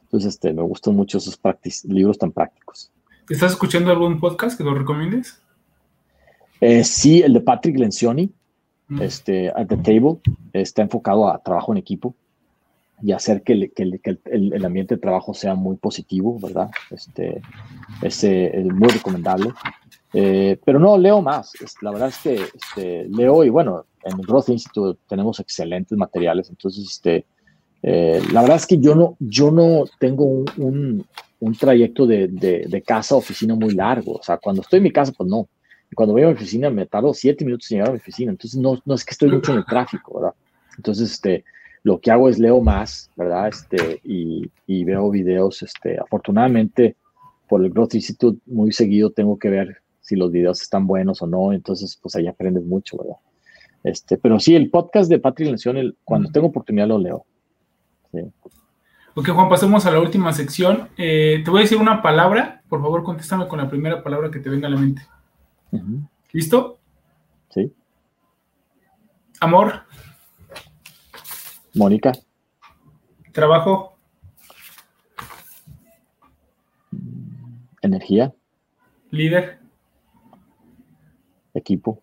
[0.04, 1.40] entonces, este, me gustan mucho esos
[1.86, 2.92] libros tan prácticos.
[3.30, 5.42] ¿Estás escuchando algún podcast que lo recomiendes?
[6.60, 8.32] Eh, sí, el de Patrick Lencioni.
[9.00, 10.18] Este, At the Table,
[10.54, 12.16] está enfocado a trabajo en equipo
[13.02, 13.72] y hacer que,
[14.26, 16.70] el, ambiente de trabajo sea muy positivo, ¿verdad?
[16.92, 17.42] Este,
[18.02, 19.52] es muy recomendable.
[20.14, 21.54] Eh, pero no, leo más.
[21.82, 26.50] La verdad es que este, leo y bueno, en el Growth Institute tenemos excelentes materiales.
[26.50, 27.26] Entonces, este,
[27.82, 31.06] eh, la verdad es que yo no, yo no tengo un,
[31.40, 34.14] un, trayecto de, de, casa a oficina muy largo.
[34.16, 35.48] O sea, cuando estoy en mi casa, pues no.
[35.96, 38.32] Cuando voy a mi oficina me tardo siete minutos en llegar a mi oficina.
[38.32, 40.36] Entonces, no, no es que estoy mucho en el tráfico, ¿verdad?
[40.78, 41.44] Entonces, este,
[41.84, 43.48] lo que hago es leo más, ¿verdad?
[43.50, 45.62] Este, y, y veo videos.
[45.64, 46.96] Este, afortunadamente,
[47.50, 51.28] por el Growth Institute, muy seguido tengo que ver si los videos están buenos o
[51.28, 53.18] no, entonces pues ahí aprendes mucho, ¿verdad?
[53.84, 57.26] Este, pero sí, el podcast de Patrick Lencioni, cuando tengo oportunidad lo leo.
[58.12, 58.20] Sí.
[59.16, 60.88] Ok, Juan, pasemos a la última sección.
[60.98, 64.40] Eh, te voy a decir una palabra, por favor contéstame con la primera palabra que
[64.40, 65.02] te venga a la mente.
[66.32, 66.80] ¿Listo?
[67.50, 67.74] Sí.
[69.40, 69.84] Amor.
[71.74, 72.12] Mónica.
[73.32, 73.98] Trabajo.
[77.82, 78.34] Energía.
[79.10, 79.60] Líder.
[81.54, 82.02] Equipo.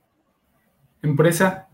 [1.02, 1.68] Empresa.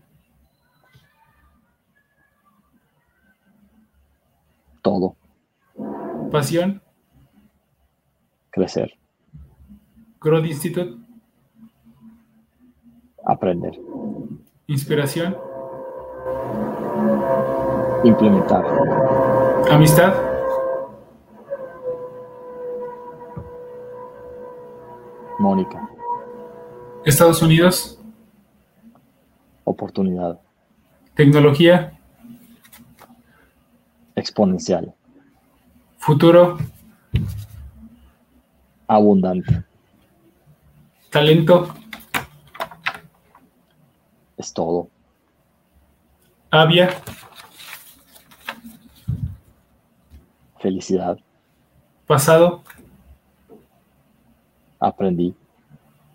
[4.81, 5.15] Todo.
[6.31, 6.81] Pasión.
[8.51, 8.97] Crecer.
[10.21, 11.04] Growth Institute.
[13.25, 13.79] Aprender.
[14.67, 15.35] Inspiración.
[18.03, 18.63] Implementar.
[19.71, 20.13] Amistad.
[25.39, 25.89] Mónica.
[27.03, 27.99] Estados Unidos.
[29.63, 30.39] Oportunidad.
[31.15, 31.99] Tecnología.
[34.15, 34.93] Exponencial.
[35.97, 36.57] Futuro.
[38.87, 39.63] Abundante.
[41.09, 41.73] Talento.
[44.45, 44.89] Es todo.
[46.51, 46.91] Avia.
[50.59, 51.17] Felicidad.
[52.05, 52.61] Pasado.
[54.79, 55.33] Aprendí.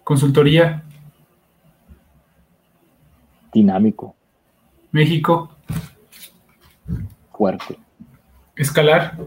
[0.05, 0.85] Consultoría.
[3.53, 4.15] Dinámico.
[4.93, 5.51] México.
[7.33, 7.81] Fuerte.
[8.55, 9.19] Escalar.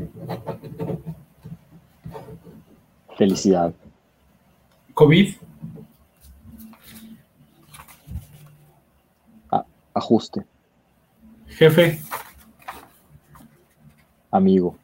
[3.18, 3.74] Felicidad.
[4.94, 5.36] COVID.
[9.94, 10.46] Ajuste.
[11.48, 12.02] Jefe.
[14.32, 14.78] Amigo.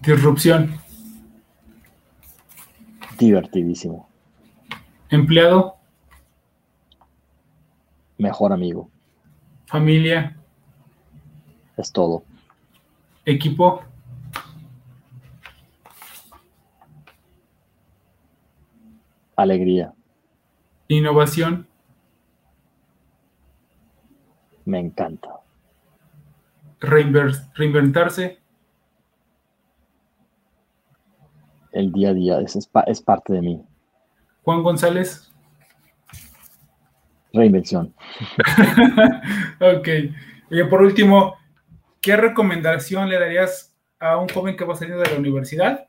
[0.00, 0.78] Disrupción.
[3.18, 4.08] Divertidísimo.
[5.08, 5.76] Empleado.
[8.18, 8.90] Mejor amigo.
[9.66, 10.36] Familia.
[11.76, 12.24] Es todo.
[13.24, 13.82] Equipo.
[19.36, 19.92] Alegría.
[20.88, 21.66] Innovación.
[24.64, 25.28] Me encanta.
[26.80, 28.38] reinventarse.
[31.72, 32.56] El día a día, es,
[32.86, 33.62] es parte de mí.
[34.42, 35.32] Juan González.
[37.32, 37.92] Reinvención.
[39.60, 39.88] ok.
[40.50, 41.36] Y por último,
[42.00, 45.88] ¿qué recomendación le darías a un joven que va saliendo de la universidad?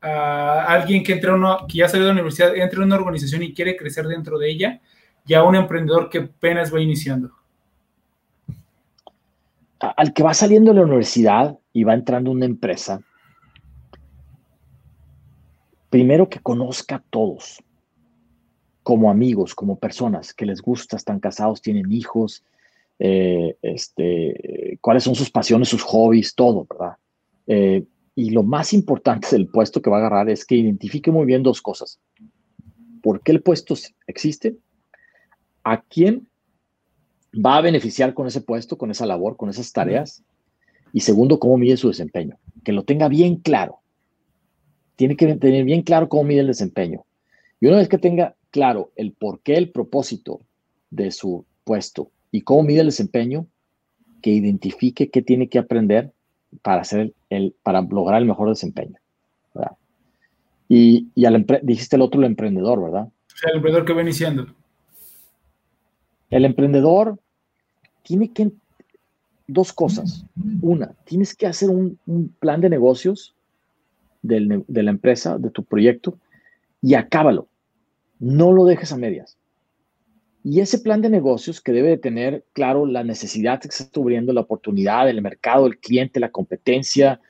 [0.00, 3.42] A alguien que, entre uno, que ya salió de la universidad, entre en una organización
[3.42, 4.80] y quiere crecer dentro de ella,
[5.26, 7.39] y a un emprendedor que apenas va iniciando
[9.80, 13.00] al que va saliendo de la universidad y va entrando una empresa,
[15.88, 17.62] primero que conozca a todos,
[18.82, 22.44] como amigos, como personas que les gusta, están casados, tienen hijos,
[22.98, 26.96] eh, este, cuáles son sus pasiones, sus hobbies, todo, ¿verdad?
[27.46, 31.24] Eh, y lo más importante del puesto que va a agarrar es que identifique muy
[31.24, 31.98] bien dos cosas.
[33.02, 33.74] ¿Por qué el puesto
[34.06, 34.56] existe?
[35.64, 36.29] ¿A quién
[37.34, 40.22] va a beneficiar con ese puesto, con esa labor, con esas tareas.
[40.92, 42.36] Y segundo, cómo mide su desempeño.
[42.64, 43.80] Que lo tenga bien claro.
[44.96, 47.04] Tiene que tener bien claro cómo mide el desempeño.
[47.60, 50.40] Y una vez que tenga claro el por qué, el propósito
[50.90, 53.46] de su puesto y cómo mide el desempeño,
[54.22, 56.12] que identifique qué tiene que aprender
[56.62, 58.96] para, hacer el, para lograr el mejor desempeño.
[60.68, 63.08] Y, y al dijiste el otro, el emprendedor, ¿verdad?
[63.48, 64.46] el emprendedor que va iniciando.
[66.30, 67.18] El emprendedor
[68.02, 68.50] tiene que,
[69.46, 70.24] dos cosas.
[70.62, 71.98] Una, tienes que hacer un,
[72.38, 73.34] plan de negocios
[74.22, 76.18] de la empresa, de tu proyecto,
[76.80, 77.48] y acábalo.
[78.18, 79.36] No lo dejes a medias.
[80.42, 84.00] Y ese plan de negocios que debe de tener, claro, la necesidad que se está
[84.00, 87.20] cubriendo, la oportunidad, el mercado, el cliente, la competencia,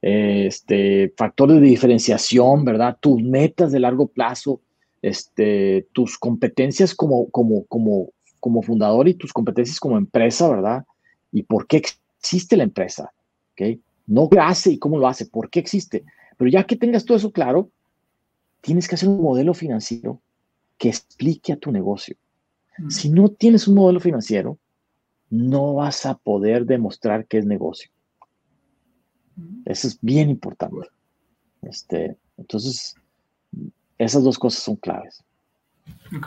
[0.00, 2.96] este, factores de diferenciación, ¿verdad?
[3.00, 4.60] Tus metas de largo plazo,
[5.02, 8.10] este, tus competencias como, como, como
[8.44, 10.84] como fundador y tus competencias como empresa, ¿verdad?
[11.32, 13.10] Y por qué existe la empresa,
[13.52, 13.80] ¿ok?
[14.06, 16.04] No qué hace y cómo lo hace, por qué existe.
[16.36, 17.70] Pero ya que tengas todo eso claro,
[18.60, 20.20] tienes que hacer un modelo financiero
[20.76, 22.16] que explique a tu negocio.
[22.90, 24.58] Si no tienes un modelo financiero,
[25.30, 27.88] no vas a poder demostrar que es negocio.
[29.64, 30.86] Eso es bien importante.
[31.62, 32.94] Este, entonces,
[33.96, 35.24] esas dos cosas son claves.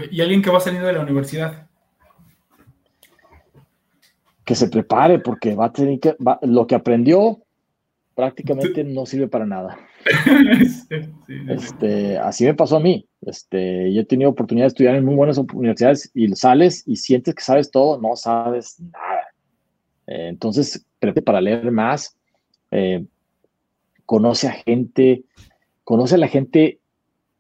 [0.09, 1.66] ¿Y alguien que va saliendo de la universidad?
[4.47, 7.39] Que se prepare porque va a tener que, lo que aprendió
[8.15, 9.77] prácticamente no sirve para nada.
[11.49, 13.05] Este, así me pasó a mí.
[13.21, 17.35] Este, yo he tenido oportunidad de estudiar en muy buenas universidades y sales y sientes
[17.35, 19.27] que sabes todo, no sabes nada.
[20.07, 22.15] Eh, entonces, prepárate para leer más,
[22.71, 23.03] eh,
[24.05, 25.25] conoce a gente,
[25.83, 26.79] conoce a la gente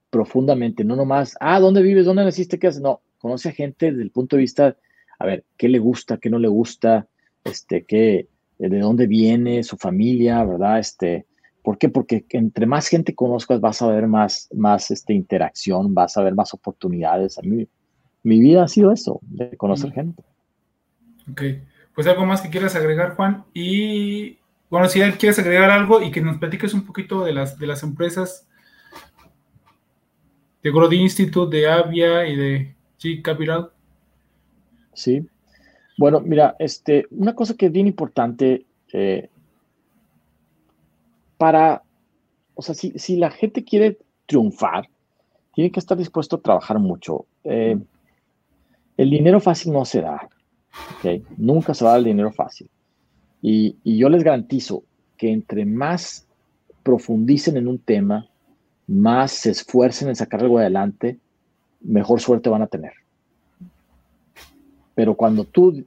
[0.09, 2.05] profundamente, no nomás, ah, ¿dónde vives?
[2.05, 2.59] ¿Dónde naciste?
[2.59, 2.81] ¿Qué haces?
[2.81, 4.75] No, conoce a gente desde el punto de vista
[5.19, 7.07] a ver, qué le gusta, qué no le gusta,
[7.43, 10.79] este, qué, de dónde viene su familia, ¿verdad?
[10.79, 11.25] Este,
[11.67, 11.89] ¿Por qué?
[11.89, 16.33] Porque entre más gente conozcas vas a ver más, más este, interacción, vas a ver
[16.33, 17.37] más oportunidades.
[17.37, 17.67] A mí,
[18.23, 20.23] mi vida ha sido eso, de conocer gente.
[21.29, 21.41] Ok,
[21.93, 23.43] pues algo más que quieras agregar, Juan.
[23.53, 24.37] Y
[24.69, 27.83] bueno, si quieres agregar algo y que nos platiques un poquito de las, de las
[27.83, 28.47] empresas
[30.63, 33.71] de Grody Institute, de Avia y de G Capital.
[34.97, 35.23] Sí.
[35.95, 39.29] Bueno, mira, este, una cosa que es bien importante eh,
[41.37, 41.83] para,
[42.55, 44.89] o sea, si, la gente quiere triunfar,
[45.53, 47.27] tiene que estar dispuesto a trabajar mucho.
[47.43, 47.77] Eh,
[48.97, 50.27] el dinero fácil no se da,
[50.97, 51.23] ¿okay?
[51.37, 52.67] Nunca se va a dar el dinero fácil.
[53.43, 54.83] Y, y yo les garantizo
[55.15, 56.27] que entre más
[56.81, 58.27] profundicen en un tema,
[58.87, 61.19] más se esfuercen en sacar algo adelante,
[61.81, 62.93] mejor suerte van a tener.
[64.97, 65.85] Pero cuando tú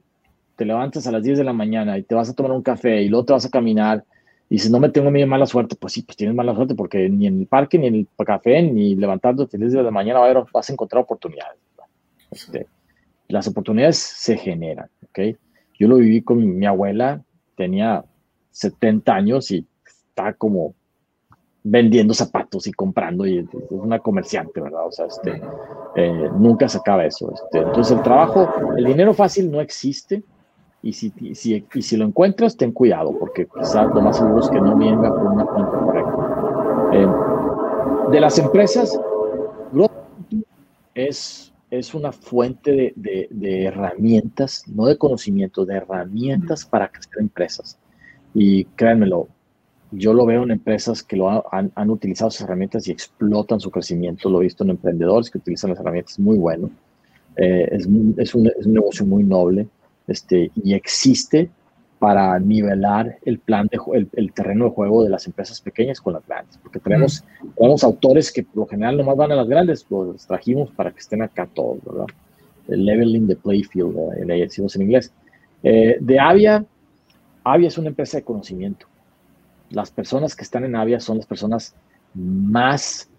[0.55, 3.01] te levantas a las 10 de la mañana y te vas a tomar un café
[3.01, 4.05] y luego te vas a caminar
[4.49, 7.09] y dices, no me tengo miedo mala suerte, pues sí, pues tienes mala suerte porque
[7.09, 9.91] ni en el parque, ni en el café, ni levantándote a las 10 de la
[9.91, 10.21] mañana
[10.53, 11.59] vas a encontrar oportunidades.
[12.31, 12.67] Este,
[13.27, 15.37] las oportunidades se generan, ¿ok?
[15.77, 17.21] Yo lo viví con mi, abuela,
[17.57, 18.05] tenía
[18.51, 20.73] 70 años y está como
[21.63, 24.87] vendiendo zapatos y comprando y es una comerciante, ¿verdad?
[24.87, 25.41] O sea, este,
[25.95, 27.33] eh, nunca se acaba eso.
[27.33, 27.59] Este.
[27.59, 30.23] entonces el trabajo, el dinero fácil no existe
[30.81, 34.49] y si, si, y si lo encuentras, ten cuidado porque quizás lo más seguro es
[34.49, 36.89] que no venga por una cuenta correcta.
[36.93, 38.99] Eh, de las empresas,
[40.93, 47.77] es, es una fuente de, de, herramientas, no de conocimiento, de herramientas para crecer empresas.
[48.33, 49.27] Y créanmelo,
[49.91, 53.69] yo lo veo en empresas que lo han, han, utilizado esas herramientas y explotan su
[53.69, 54.29] crecimiento.
[54.29, 56.69] Lo he visto en emprendedores que utilizan las herramientas muy bueno.
[57.35, 59.67] Eh, es, es, un, es, un, negocio muy noble
[60.07, 61.49] este, y existe
[61.99, 66.13] para nivelar el plan de el, el, terreno de juego de las empresas pequeñas con
[66.13, 67.23] las grandes, porque tenemos,
[67.55, 70.99] tenemos autores que por lo general nomás van a las grandes, los trajimos para que
[70.99, 72.07] estén acá todos, ¿verdad?
[72.67, 75.13] El leveling the playfield, eh, decimos en inglés.
[75.63, 76.65] Eh, de Avia,
[77.43, 78.87] Avia es una empresa de conocimiento.
[79.71, 81.73] Las personas que están en Avia son las personas
[82.13, 83.09] más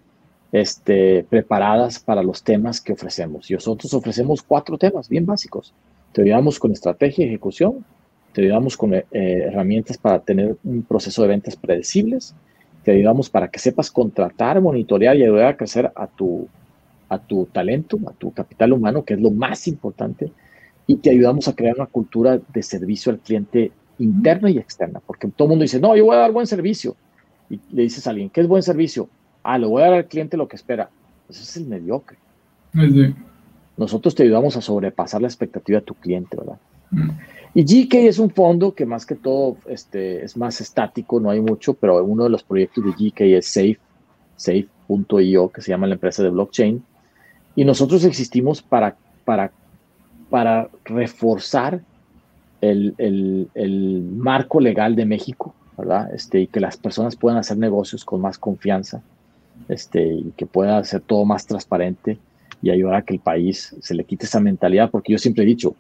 [0.53, 3.51] este, preparadas para los temas que ofrecemos.
[3.51, 5.73] Y nosotros ofrecemos cuatro temas bien básicos.
[6.13, 7.85] Te ayudamos con estrategia y ejecución,
[8.33, 12.35] te ayudamos con eh, herramientas para tener un proceso de ventas predecibles,
[12.85, 16.49] te ayudamos para que sepas contratar, monitorear y ayudar a crecer a tu,
[17.09, 20.33] a tu talento, a tu capital humano, que es lo más importante,
[20.87, 23.71] y te ayudamos a crear una cultura de servicio al cliente
[24.03, 26.97] interna y externa, porque todo el mundo dice, no, yo voy a dar buen servicio,
[27.49, 29.09] y le dices a alguien, ¿qué es buen servicio?
[29.43, 30.89] Ah, le voy a dar al cliente lo que espera.
[31.27, 32.17] Pues ese es el mediocre.
[33.77, 36.59] Nosotros te ayudamos a sobrepasar la expectativa de tu cliente, ¿verdad?
[36.91, 37.11] Mm.
[37.55, 41.41] Y GK es un fondo que más que todo este, es más estático, no hay
[41.41, 43.79] mucho, pero uno de los proyectos de GK es Safe,
[44.37, 46.83] Safe.io, que se llama la empresa de blockchain.
[47.55, 48.97] Y nosotros existimos para,
[49.27, 49.53] para,
[50.31, 51.83] para reforzar
[52.63, 56.15] el, el, el marco legal de México, ¿verdad?
[56.15, 59.03] Este, y que las personas puedan hacer negocios con más confianza,
[59.69, 62.19] este, y que pueda hacer todo más transparente
[62.63, 65.47] y ayudar a que el país se le quite esa mentalidad, porque yo siempre he
[65.47, 65.75] dicho,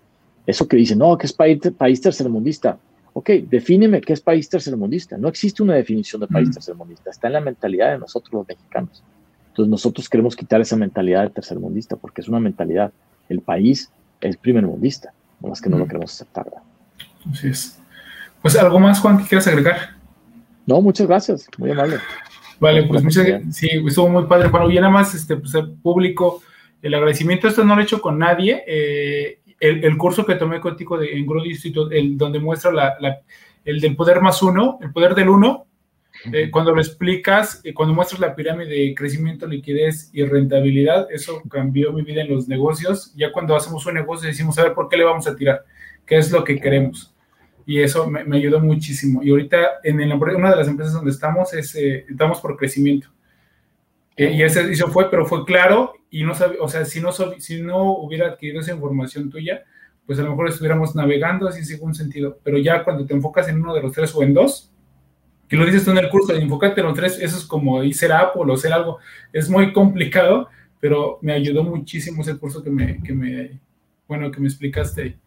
[0.46, 2.76] eso que dice, no, que es país, país tercermundista.
[3.14, 5.16] Ok, defíneme qué es país tercermundista.
[5.18, 9.02] No existe una definición de país tercermundista, está en la mentalidad de nosotros los mexicanos.
[9.48, 12.90] Entonces nosotros queremos quitar esa mentalidad de tercermundista porque es una mentalidad.
[13.28, 16.50] El país es primermundista, no más que no lo queremos aceptar.
[17.30, 17.80] Así es.
[18.40, 19.96] Pues algo más, Juan, que quieras agregar.
[20.66, 21.98] No, muchas gracias, muy amable.
[22.58, 23.56] Vale, pues muchas gracias.
[23.56, 24.70] Sí, estuvo muy padre, Juan.
[24.70, 26.42] Y nada más, este, pues, el público,
[26.80, 28.62] el agradecimiento, esto no lo he hecho con nadie.
[28.66, 32.96] Eh, el, curso que tomé contigo de, en Grow Institute, el, donde muestra la,
[33.64, 35.66] el del poder más uno, el poder del uno,
[36.32, 41.42] eh, cuando lo explicas, eh, cuando muestras la pirámide de crecimiento, liquidez y rentabilidad, eso
[41.48, 43.12] cambió mi vida en los negocios.
[43.16, 45.64] Ya cuando hacemos un negocio decimos, a ver, ¿por qué le vamos a tirar?
[46.06, 47.11] ¿Qué es lo que queremos?
[47.66, 49.22] Y eso me, ayudó muchísimo.
[49.22, 53.08] Y ahorita en una de las empresas donde estamos, es, eh, estamos por crecimiento.
[54.16, 57.62] y ese, eso fue, pero fue claro y no sabía, o sea, si no, si
[57.62, 59.64] no hubiera adquirido esa información tuya,
[60.06, 62.38] pues a lo mejor estuviéramos navegando así sin un sentido.
[62.42, 64.70] Pero ya cuando te enfocas en uno de los tres o en dos,
[65.48, 67.82] que lo dices tú en el curso, de enfocarte en los tres, eso es como
[67.82, 68.98] ir ser Apple o ser algo,
[69.32, 70.48] es muy complicado,
[70.80, 73.60] pero me ayudó muchísimo ese curso que me, que me
[74.08, 75.18] bueno, que me explicaste.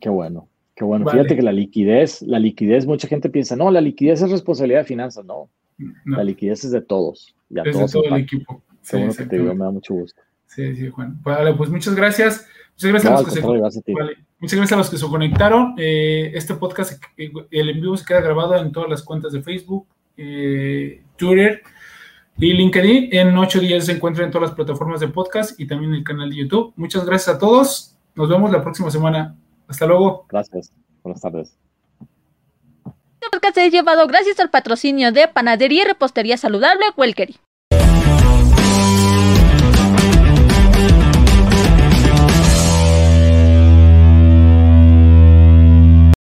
[0.00, 0.48] Qué bueno,
[0.80, 1.10] qué bueno.
[1.10, 4.86] Fíjate que la liquidez, la liquidez, mucha gente piensa, no, la liquidez es responsabilidad de
[4.86, 5.50] finanzas, no.
[6.06, 7.34] La liquidez es de todos.
[7.50, 8.62] Ya es de todo el equipo.
[8.80, 10.22] Sí, bueno que te digo, me da mucho gusto.
[10.46, 11.20] Sí, sí, Juan.
[11.22, 12.46] Vale, pues muchas gracias.
[12.76, 13.46] Muchas gracias, a, los que se,
[14.38, 15.74] muchas gracias a los que se conectaron.
[15.76, 19.42] Eh, este podcast, eh, el en vivo se queda grabado en todas las cuentas de
[19.42, 21.60] Facebook, eh, Twitter
[22.38, 23.10] y LinkedIn.
[23.12, 26.04] En ocho días se encuentra en todas las plataformas de podcast y también en el
[26.04, 26.72] canal de YouTube.
[26.76, 27.98] Muchas gracias a todos.
[28.14, 29.36] Nos vemos la próxima semana.
[29.70, 30.26] Hasta luego.
[30.28, 30.72] Gracias.
[31.02, 31.56] Buenas tardes.
[33.14, 37.36] Este podcast es llevado gracias al patrocinio de Panadería y Repostería Saludable Welkery.